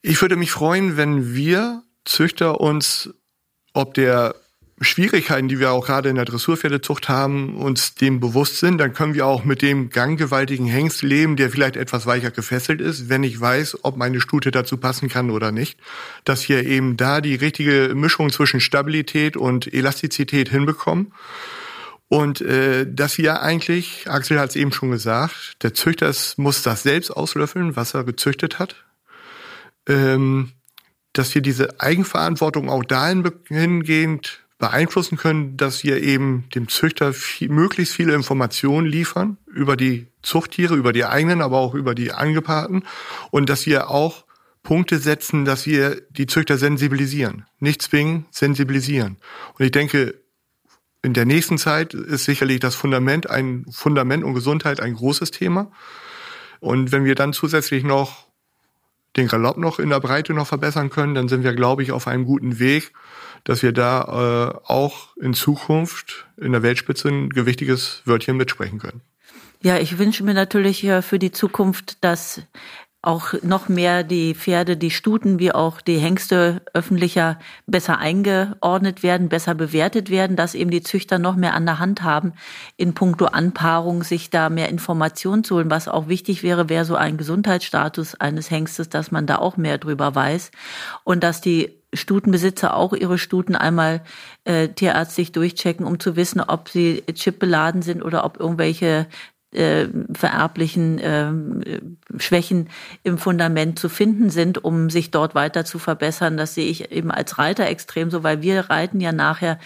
Ich 0.00 0.20
würde 0.22 0.36
mich 0.36 0.50
freuen, 0.50 0.96
wenn 0.96 1.34
wir 1.34 1.82
Züchter 2.06 2.60
uns 2.60 3.10
ob 3.74 3.92
der 3.92 4.34
Schwierigkeiten, 4.80 5.48
die 5.48 5.58
wir 5.58 5.70
auch 5.70 5.86
gerade 5.86 6.10
in 6.10 6.16
der 6.16 6.26
Dressurpferdezucht 6.26 7.08
haben, 7.08 7.56
uns 7.56 7.94
dem 7.94 8.20
bewusst 8.20 8.58
sind, 8.58 8.76
dann 8.76 8.92
können 8.92 9.14
wir 9.14 9.26
auch 9.26 9.42
mit 9.42 9.62
dem 9.62 9.88
ganggewaltigen 9.88 10.66
Hengst 10.66 11.02
leben, 11.02 11.36
der 11.36 11.48
vielleicht 11.48 11.76
etwas 11.76 12.04
weicher 12.04 12.30
gefesselt 12.30 12.82
ist, 12.82 13.08
wenn 13.08 13.22
ich 13.22 13.40
weiß, 13.40 13.84
ob 13.84 13.96
meine 13.96 14.20
Stute 14.20 14.50
dazu 14.50 14.76
passen 14.76 15.08
kann 15.08 15.30
oder 15.30 15.50
nicht. 15.50 15.78
Dass 16.24 16.46
wir 16.50 16.66
eben 16.66 16.98
da 16.98 17.22
die 17.22 17.36
richtige 17.36 17.94
Mischung 17.94 18.30
zwischen 18.30 18.60
Stabilität 18.60 19.38
und 19.38 19.72
Elastizität 19.72 20.50
hinbekommen. 20.50 21.12
Und 22.08 22.42
äh, 22.42 22.86
dass 22.86 23.16
wir 23.16 23.40
eigentlich, 23.40 24.10
Axel 24.10 24.38
hat 24.38 24.50
es 24.50 24.56
eben 24.56 24.72
schon 24.72 24.90
gesagt, 24.90 25.62
der 25.62 25.72
Züchter 25.72 26.12
muss 26.36 26.62
das 26.62 26.82
selbst 26.82 27.10
auslöffeln, 27.10 27.76
was 27.76 27.94
er 27.94 28.04
gezüchtet 28.04 28.58
hat. 28.58 28.84
Ähm, 29.88 30.52
dass 31.14 31.34
wir 31.34 31.40
diese 31.40 31.80
Eigenverantwortung 31.80 32.68
auch 32.68 32.84
dahingehend 32.84 34.45
beeinflussen 34.58 35.18
können, 35.18 35.56
dass 35.56 35.84
wir 35.84 36.02
eben 36.02 36.48
dem 36.54 36.68
Züchter 36.68 37.12
viel, 37.12 37.48
möglichst 37.50 37.94
viele 37.94 38.14
Informationen 38.14 38.86
liefern 38.86 39.36
über 39.46 39.76
die 39.76 40.06
Zuchttiere, 40.22 40.74
über 40.74 40.92
die 40.92 41.04
eigenen, 41.04 41.42
aber 41.42 41.58
auch 41.58 41.74
über 41.74 41.94
die 41.94 42.12
angepaarten 42.12 42.84
und 43.30 43.48
dass 43.48 43.66
wir 43.66 43.90
auch 43.90 44.24
Punkte 44.62 44.98
setzen, 44.98 45.44
dass 45.44 45.66
wir 45.66 46.02
die 46.10 46.26
Züchter 46.26 46.58
sensibilisieren. 46.58 47.44
Nicht 47.60 47.82
zwingen, 47.82 48.26
sensibilisieren. 48.30 49.18
Und 49.56 49.64
ich 49.64 49.70
denke, 49.70 50.14
in 51.02 51.12
der 51.12 51.24
nächsten 51.24 51.58
Zeit 51.58 51.94
ist 51.94 52.24
sicherlich 52.24 52.58
das 52.58 52.74
Fundament, 52.74 53.30
ein 53.30 53.64
Fundament 53.70 54.24
und 54.24 54.34
Gesundheit 54.34 54.80
ein 54.80 54.94
großes 54.94 55.30
Thema. 55.30 55.70
Und 56.58 56.90
wenn 56.90 57.04
wir 57.04 57.14
dann 57.14 57.32
zusätzlich 57.32 57.84
noch 57.84 58.26
den 59.16 59.28
Galopp 59.28 59.56
noch 59.56 59.78
in 59.78 59.90
der 59.90 60.00
Breite 60.00 60.34
noch 60.34 60.48
verbessern 60.48 60.90
können, 60.90 61.14
dann 61.14 61.28
sind 61.28 61.44
wir, 61.44 61.54
glaube 61.54 61.82
ich, 61.82 61.92
auf 61.92 62.08
einem 62.08 62.24
guten 62.24 62.58
Weg, 62.58 62.92
dass 63.46 63.62
wir 63.62 63.72
da 63.72 64.58
äh, 64.66 64.70
auch 64.70 65.16
in 65.16 65.32
Zukunft 65.32 66.26
in 66.36 66.52
der 66.52 66.62
Weltspitze 66.62 67.08
ein 67.08 67.30
gewichtiges 67.30 68.02
Wörtchen 68.04 68.36
mitsprechen 68.36 68.80
können. 68.80 69.00
Ja, 69.62 69.78
ich 69.78 69.98
wünsche 69.98 70.24
mir 70.24 70.34
natürlich 70.34 70.84
äh, 70.84 71.00
für 71.00 71.18
die 71.18 71.32
Zukunft, 71.32 72.04
dass 72.04 72.42
auch 73.06 73.34
noch 73.42 73.68
mehr 73.68 74.02
die 74.02 74.34
Pferde, 74.34 74.76
die 74.76 74.90
Stuten 74.90 75.38
wie 75.38 75.52
auch 75.52 75.80
die 75.80 75.98
Hengste 75.98 76.62
öffentlicher 76.74 77.38
besser 77.66 77.98
eingeordnet 77.98 79.04
werden, 79.04 79.28
besser 79.28 79.54
bewertet 79.54 80.10
werden, 80.10 80.34
dass 80.34 80.56
eben 80.56 80.72
die 80.72 80.82
Züchter 80.82 81.20
noch 81.20 81.36
mehr 81.36 81.54
an 81.54 81.66
der 81.66 81.78
Hand 81.78 82.02
haben, 82.02 82.32
in 82.76 82.94
puncto 82.94 83.26
Anpaarung 83.26 84.02
sich 84.02 84.30
da 84.30 84.50
mehr 84.50 84.68
Informationen 84.70 85.44
zu 85.44 85.54
holen. 85.54 85.70
Was 85.70 85.86
auch 85.86 86.08
wichtig 86.08 86.42
wäre, 86.42 86.68
wäre 86.68 86.84
so 86.84 86.96
ein 86.96 87.16
Gesundheitsstatus 87.16 88.16
eines 88.16 88.50
Hengstes, 88.50 88.88
dass 88.88 89.12
man 89.12 89.26
da 89.26 89.36
auch 89.36 89.56
mehr 89.56 89.78
drüber 89.78 90.16
weiß 90.16 90.50
und 91.04 91.22
dass 91.22 91.40
die 91.40 91.75
Stutenbesitzer 91.94 92.76
auch 92.76 92.92
ihre 92.92 93.18
Stuten 93.18 93.56
einmal 93.56 94.02
äh, 94.44 94.68
tierärztlich 94.68 95.32
durchchecken, 95.32 95.86
um 95.86 96.00
zu 96.00 96.16
wissen, 96.16 96.40
ob 96.40 96.68
sie 96.68 97.02
chipbeladen 97.12 97.82
sind 97.82 98.02
oder 98.02 98.24
ob 98.24 98.38
irgendwelche 98.38 99.06
äh, 99.56 99.88
vererblichen 100.12 100.98
äh, 100.98 102.18
Schwächen 102.18 102.68
im 103.02 103.16
Fundament 103.16 103.78
zu 103.78 103.88
finden 103.88 104.28
sind, 104.28 104.62
um 104.62 104.90
sich 104.90 105.10
dort 105.10 105.34
weiter 105.34 105.64
zu 105.64 105.78
verbessern. 105.78 106.36
Das 106.36 106.54
sehe 106.54 106.68
ich 106.68 106.92
eben 106.92 107.10
als 107.10 107.38
Reiter 107.38 107.66
extrem 107.66 108.10
so, 108.10 108.22
weil 108.22 108.42
wir 108.42 108.68
reiten 108.70 109.00
ja 109.00 109.12
nachher 109.12 109.58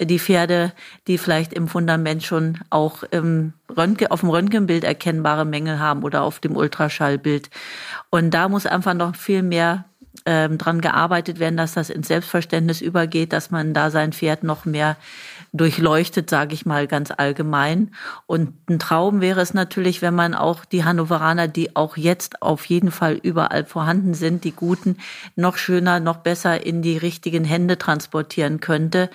die 0.00 0.18
Pferde, 0.18 0.72
die 1.08 1.18
vielleicht 1.18 1.52
im 1.52 1.68
Fundament 1.68 2.22
schon 2.22 2.58
auch 2.70 3.02
im 3.02 3.52
Röntgen, 3.76 4.06
auf 4.08 4.20
dem 4.20 4.30
Röntgenbild 4.30 4.84
erkennbare 4.84 5.44
Mängel 5.44 5.78
haben 5.78 6.04
oder 6.04 6.22
auf 6.22 6.38
dem 6.38 6.56
Ultraschallbild. 6.56 7.50
Und 8.10 8.32
da 8.32 8.48
muss 8.48 8.66
einfach 8.66 8.94
noch 8.94 9.16
viel 9.16 9.42
mehr 9.42 9.84
ähm, 10.26 10.58
dran 10.58 10.80
gearbeitet 10.80 11.38
werden, 11.38 11.56
dass 11.56 11.74
das 11.74 11.90
ins 11.90 12.08
Selbstverständnis 12.08 12.80
übergeht, 12.80 13.32
dass 13.32 13.50
man 13.50 13.74
da 13.74 13.90
sein 13.90 14.12
Pferd 14.12 14.42
noch 14.42 14.64
mehr 14.64 14.96
durchleuchtet, 15.54 16.28
sage 16.28 16.52
ich 16.52 16.66
mal 16.66 16.88
ganz 16.88 17.12
allgemein. 17.16 17.92
Und 18.26 18.68
ein 18.68 18.80
Traum 18.80 19.20
wäre 19.20 19.40
es 19.40 19.54
natürlich, 19.54 20.02
wenn 20.02 20.14
man 20.14 20.34
auch 20.34 20.64
die 20.64 20.84
Hannoveraner, 20.84 21.46
die 21.46 21.76
auch 21.76 21.96
jetzt 21.96 22.42
auf 22.42 22.66
jeden 22.66 22.90
Fall 22.90 23.14
überall 23.14 23.64
vorhanden 23.64 24.14
sind, 24.14 24.42
die 24.42 24.50
guten, 24.50 24.96
noch 25.36 25.56
schöner, 25.56 26.00
noch 26.00 26.16
besser 26.18 26.66
in 26.66 26.82
die 26.82 26.98
richtigen 26.98 27.44
Hände 27.44 27.78
transportieren 27.78 28.58
könnte. 28.58 29.10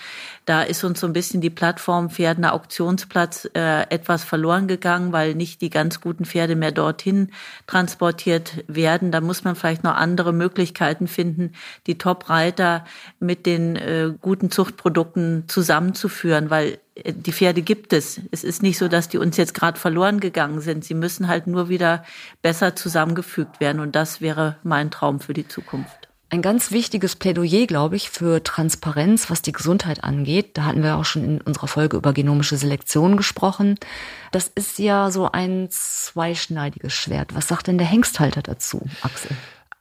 Da 0.45 0.63
ist 0.63 0.83
uns 0.85 1.01
so 1.01 1.07
ein 1.07 1.13
bisschen 1.13 1.41
die 1.41 1.49
Plattform 1.49 2.09
Pferdener 2.09 2.53
Auktionsplatz 2.53 3.49
äh, 3.53 3.81
etwas 3.89 4.23
verloren 4.23 4.69
gegangen, 4.69 5.11
weil 5.11 5.35
nicht 5.35 5.59
die 5.59 5.69
ganz 5.69 5.99
guten 5.99 6.23
Pferde 6.23 6.55
mehr 6.55 6.71
dorthin 6.71 7.31
transportiert 7.67 8.63
werden. 8.67 9.11
Da 9.11 9.19
muss 9.19 9.43
man 9.43 9.57
vielleicht 9.57 9.83
noch 9.83 9.95
andere 9.95 10.31
Möglichkeiten 10.31 11.09
finden, 11.09 11.51
die 11.85 11.97
Top-Reiter 11.97 12.85
mit 13.19 13.45
den 13.45 13.75
äh, 13.75 14.13
guten 14.21 14.51
Zuchtprodukten 14.51 15.43
zusammenzuführen, 15.47 16.28
weil 16.29 16.79
äh, 16.95 17.13
die 17.13 17.31
Pferde 17.31 17.61
gibt 17.61 17.93
es. 17.93 18.21
Es 18.31 18.43
ist 18.43 18.61
nicht 18.61 18.77
so, 18.77 18.87
dass 18.87 19.09
die 19.09 19.17
uns 19.17 19.37
jetzt 19.37 19.53
gerade 19.53 19.79
verloren 19.79 20.19
gegangen 20.19 20.61
sind. 20.61 20.85
Sie 20.85 20.93
müssen 20.93 21.27
halt 21.27 21.47
nur 21.47 21.69
wieder 21.69 22.03
besser 22.41 22.75
zusammengefügt 22.75 23.59
werden. 23.59 23.79
Und 23.79 23.95
das 23.95 24.21
wäre 24.21 24.57
mein 24.63 24.91
Traum 24.91 25.19
für 25.19 25.33
die 25.33 25.47
Zukunft 25.47 26.09
ein 26.29 26.41
ganz 26.41 26.71
wichtiges 26.71 27.15
Plädoyer, 27.15 27.65
glaube 27.65 27.95
ich, 27.95 28.09
für 28.09 28.43
Transparenz, 28.43 29.29
was 29.29 29.41
die 29.41 29.51
Gesundheit 29.51 30.03
angeht. 30.03 30.57
Da 30.57 30.65
hatten 30.65 30.83
wir 30.83 30.95
auch 30.97 31.05
schon 31.05 31.23
in 31.23 31.41
unserer 31.41 31.67
Folge 31.67 31.97
über 31.97 32.13
genomische 32.13 32.57
Selektion 32.57 33.17
gesprochen. 33.17 33.75
Das 34.31 34.47
ist 34.47 34.77
ja 34.79 35.09
so 35.09 35.31
ein 35.31 35.67
zweischneidiges 35.71 36.93
Schwert. 36.93 37.33
Was 37.33 37.47
sagt 37.47 37.67
denn 37.67 37.79
der 37.79 37.87
Hengsthalter 37.87 38.43
dazu, 38.43 38.81
Axel? 39.01 39.31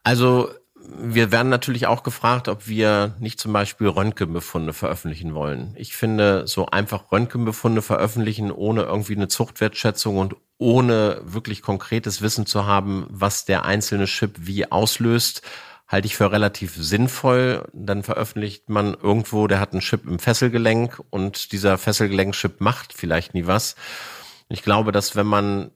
Also 0.05 0.49
wir 0.96 1.31
werden 1.33 1.48
natürlich 1.48 1.87
auch 1.87 2.03
gefragt, 2.03 2.48
ob 2.48 2.66
wir 2.66 3.14
nicht 3.18 3.38
zum 3.38 3.53
Beispiel 3.53 3.88
Röntgenbefunde 3.88 4.72
veröffentlichen 4.72 5.35
wollen. 5.35 5.74
Ich 5.77 5.94
finde, 5.96 6.46
so 6.46 6.66
einfach 6.66 7.12
Röntgenbefunde 7.12 7.83
veröffentlichen, 7.83 8.51
ohne 8.51 8.83
irgendwie 8.83 9.16
eine 9.16 9.29
Zuchtwertschätzung 9.29 10.16
und 10.16 10.37
ohne 10.59 11.20
wirklich 11.24 11.62
konkretes 11.62 12.22
Wissen 12.22 12.46
zu 12.46 12.66
haben, 12.66 13.07
was 13.11 13.44
der 13.44 13.64
einzelne 13.64 14.07
Chip 14.07 14.35
wie 14.38 14.70
auslöst, 14.70 15.42
halte 15.87 16.07
ich 16.07 16.16
für 16.16 16.33
relativ 16.33 16.74
sinnvoll. 16.77 17.68
Dann 17.72 18.03
veröffentlicht 18.03 18.68
man 18.68 18.94
irgendwo, 18.94 19.46
der 19.46 19.61
hat 19.61 19.72
einen 19.72 19.81
Chip 19.81 20.07
im 20.07 20.18
Fesselgelenk 20.18 21.03
und 21.11 21.53
dieser 21.53 21.79
Fesselgelenkchip 21.79 22.61
macht 22.61 22.92
vielleicht 22.92 23.35
nie 23.35 23.46
was. 23.46 23.77
Ich 24.48 24.62
glaube, 24.62 24.92
dass 24.92 25.16
wenn 25.16 25.27
man 25.27 25.70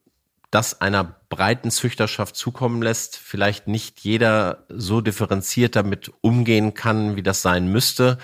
das 0.53 0.81
einer 0.83 1.17
breiten 1.31 1.71
Züchterschaft 1.71 2.37
zukommen 2.37 2.83
lässt, 2.83 3.17
vielleicht 3.17 3.67
nicht 3.67 4.01
jeder 4.01 4.65
so 4.69 5.01
differenziert 5.01 5.75
damit 5.75 6.13
umgehen 6.21 6.75
kann, 6.75 7.17
wie 7.17 7.23
das 7.23 7.43
sein 7.43 7.69
müsste. 7.69 8.19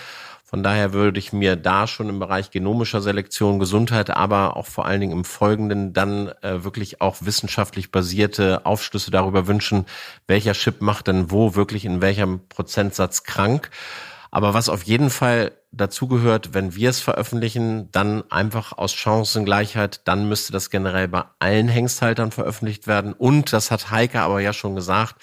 Von 0.45 0.62
daher 0.62 0.93
würde 0.93 1.19
ich 1.19 1.33
mir 1.33 1.57
da 1.57 1.87
schon 1.87 2.09
im 2.09 2.19
Bereich 2.19 2.51
genomischer 2.51 3.01
Selektion, 3.01 3.59
Gesundheit, 3.59 4.11
aber 4.11 4.57
auch 4.57 4.67
vor 4.67 4.85
allen 4.85 5.01
Dingen 5.01 5.12
im 5.12 5.25
Folgenden 5.25 5.95
dann 5.95 6.29
äh, 6.43 6.64
wirklich 6.64 7.01
auch 7.01 7.17
wissenschaftlich 7.21 7.91
basierte 7.91 8.64
Aufschlüsse 8.64 9.11
darüber 9.11 9.47
wünschen, 9.47 9.87
welcher 10.27 10.53
Chip 10.53 10.81
macht 10.83 11.07
denn 11.07 11.31
wo 11.31 11.55
wirklich 11.55 11.87
in 11.87 12.03
welchem 12.03 12.47
Prozentsatz 12.49 13.25
krank. 13.25 13.71
Aber 14.31 14.55
was 14.55 14.69
auf 14.69 14.83
jeden 14.83 15.11
Fall 15.11 15.53
dazugehört, 15.73 16.55
wenn 16.55 16.75
wir 16.75 16.91
es 16.91 17.01
veröffentlichen, 17.01 17.91
dann 17.93 18.23
einfach 18.31 18.77
aus 18.77 18.95
Chancengleichheit, 18.95 20.01
dann 20.05 20.29
müsste 20.29 20.53
das 20.53 20.71
generell 20.71 21.09
bei 21.09 21.25
allen 21.38 21.69
Hengsthaltern 21.69 22.31
veröffentlicht 22.31 22.87
werden. 22.87 23.12
Und, 23.12 23.53
das 23.53 23.71
hat 23.71 23.91
Heike 23.91 24.21
aber 24.21 24.41
ja 24.41 24.53
schon 24.53 24.75
gesagt, 24.75 25.17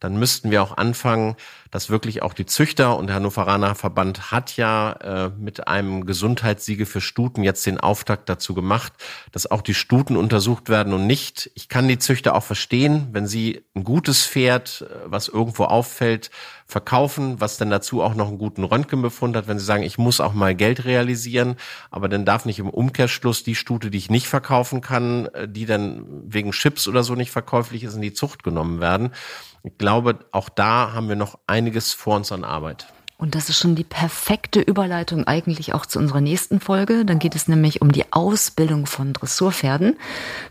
dann 0.00 0.18
müssten 0.18 0.50
wir 0.50 0.62
auch 0.62 0.78
anfangen, 0.78 1.36
dass 1.70 1.90
wirklich 1.90 2.22
auch 2.22 2.32
die 2.32 2.46
Züchter 2.46 2.96
und 2.96 3.08
der 3.08 3.16
Hannoveraner 3.16 3.74
Verband 3.74 4.30
hat 4.30 4.56
ja 4.56 4.92
äh, 4.92 5.30
mit 5.38 5.68
einem 5.68 6.06
Gesundheitssiegel 6.06 6.86
für 6.86 7.02
Stuten 7.02 7.44
jetzt 7.44 7.64
den 7.66 7.78
Auftakt 7.78 8.28
dazu 8.28 8.54
gemacht, 8.54 8.94
dass 9.30 9.50
auch 9.50 9.60
die 9.60 9.74
Stuten 9.74 10.16
untersucht 10.16 10.70
werden 10.70 10.94
und 10.94 11.06
nicht, 11.06 11.50
ich 11.54 11.68
kann 11.68 11.86
die 11.86 11.98
Züchter 11.98 12.34
auch 12.34 12.42
verstehen, 12.42 13.08
wenn 13.12 13.26
sie 13.26 13.62
ein 13.76 13.84
gutes 13.84 14.26
Pferd, 14.26 14.86
äh, 14.88 14.94
was 15.04 15.28
irgendwo 15.28 15.64
auffällt, 15.64 16.30
verkaufen, 16.70 17.40
was 17.40 17.56
dann 17.56 17.70
dazu 17.70 18.02
auch 18.02 18.14
noch 18.14 18.28
einen 18.28 18.38
guten 18.38 18.64
Röntgenbefund 18.64 19.36
hat, 19.36 19.48
wenn 19.48 19.58
sie 19.58 19.64
sagen, 19.64 19.82
ich 19.82 19.98
muss 19.98 20.20
auch 20.20 20.32
mal 20.32 20.54
Geld 20.54 20.84
realisieren, 20.84 21.56
aber 21.90 22.08
dann 22.08 22.24
darf 22.24 22.44
nicht 22.44 22.58
im 22.58 22.70
Umkehrschluss 22.70 23.42
die 23.42 23.54
Stute, 23.54 23.90
die 23.90 23.98
ich 23.98 24.10
nicht 24.10 24.28
verkaufen 24.28 24.80
kann, 24.80 25.26
äh, 25.26 25.48
die 25.48 25.66
dann 25.66 26.04
wegen 26.26 26.52
Chips 26.52 26.88
oder 26.88 27.02
so 27.02 27.14
nicht 27.14 27.30
verkäuflich 27.30 27.84
ist, 27.84 27.94
in 27.94 28.02
die 28.02 28.12
Zucht 28.12 28.42
genommen 28.42 28.80
werden. 28.80 29.10
Ich 29.62 29.76
glaube, 29.76 30.20
auch 30.32 30.48
da 30.48 30.92
haben 30.92 31.08
wir 31.08 31.16
noch 31.16 31.38
einiges 31.46 31.92
vor 31.92 32.16
uns 32.16 32.32
an 32.32 32.44
Arbeit. 32.44 32.86
Und 33.20 33.34
das 33.34 33.50
ist 33.50 33.58
schon 33.58 33.74
die 33.74 33.84
perfekte 33.84 34.60
Überleitung 34.60 35.26
eigentlich 35.26 35.74
auch 35.74 35.84
zu 35.84 35.98
unserer 35.98 36.22
nächsten 36.22 36.58
Folge. 36.58 37.04
Dann 37.04 37.18
geht 37.18 37.34
es 37.34 37.48
nämlich 37.48 37.82
um 37.82 37.92
die 37.92 38.10
Ausbildung 38.14 38.86
von 38.86 39.12
Dressurpferden. 39.12 39.98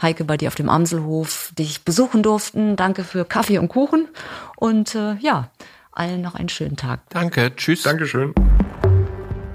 Heike 0.00 0.24
bei 0.24 0.36
dir 0.36 0.48
auf 0.48 0.54
dem 0.54 0.68
Amselhof 0.68 1.52
dich 1.58 1.84
besuchen 1.84 2.22
durften. 2.22 2.76
Danke 2.76 3.04
für 3.04 3.24
Kaffee 3.24 3.58
und 3.58 3.68
Kuchen. 3.68 4.08
Und 4.56 4.94
äh, 4.94 5.14
ja, 5.16 5.50
allen 5.96 6.20
noch 6.20 6.34
einen 6.34 6.48
schönen 6.48 6.76
Tag. 6.76 7.00
Danke, 7.10 7.54
tschüss. 7.56 7.82
Dankeschön. 7.82 8.34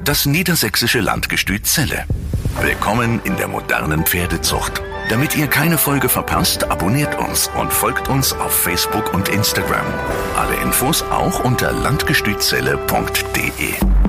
Das 0.04 0.26
niedersächsische 0.26 1.02
Landgestüt 1.02 1.68
Zelle. 1.68 2.06
Willkommen 2.62 3.22
in 3.24 3.38
der 3.38 3.48
modernen 3.48 4.06
Pferdezucht. 4.06 4.82
Damit 5.10 5.36
ihr 5.36 5.48
keine 5.48 5.78
Folge 5.78 6.10
verpasst, 6.10 6.66
abonniert 6.66 7.18
uns 7.18 7.50
und 7.60 7.74
folgt 7.74 8.10
uns 8.10 8.34
auf 8.34 8.54
Facebook 8.54 9.14
und 9.14 9.30
Instagram. 9.30 9.86
Alle 10.36 10.56
Infos 10.62 11.02
auch 11.04 11.44
unter 11.44 11.72
landgestützelle.de. 11.72 14.09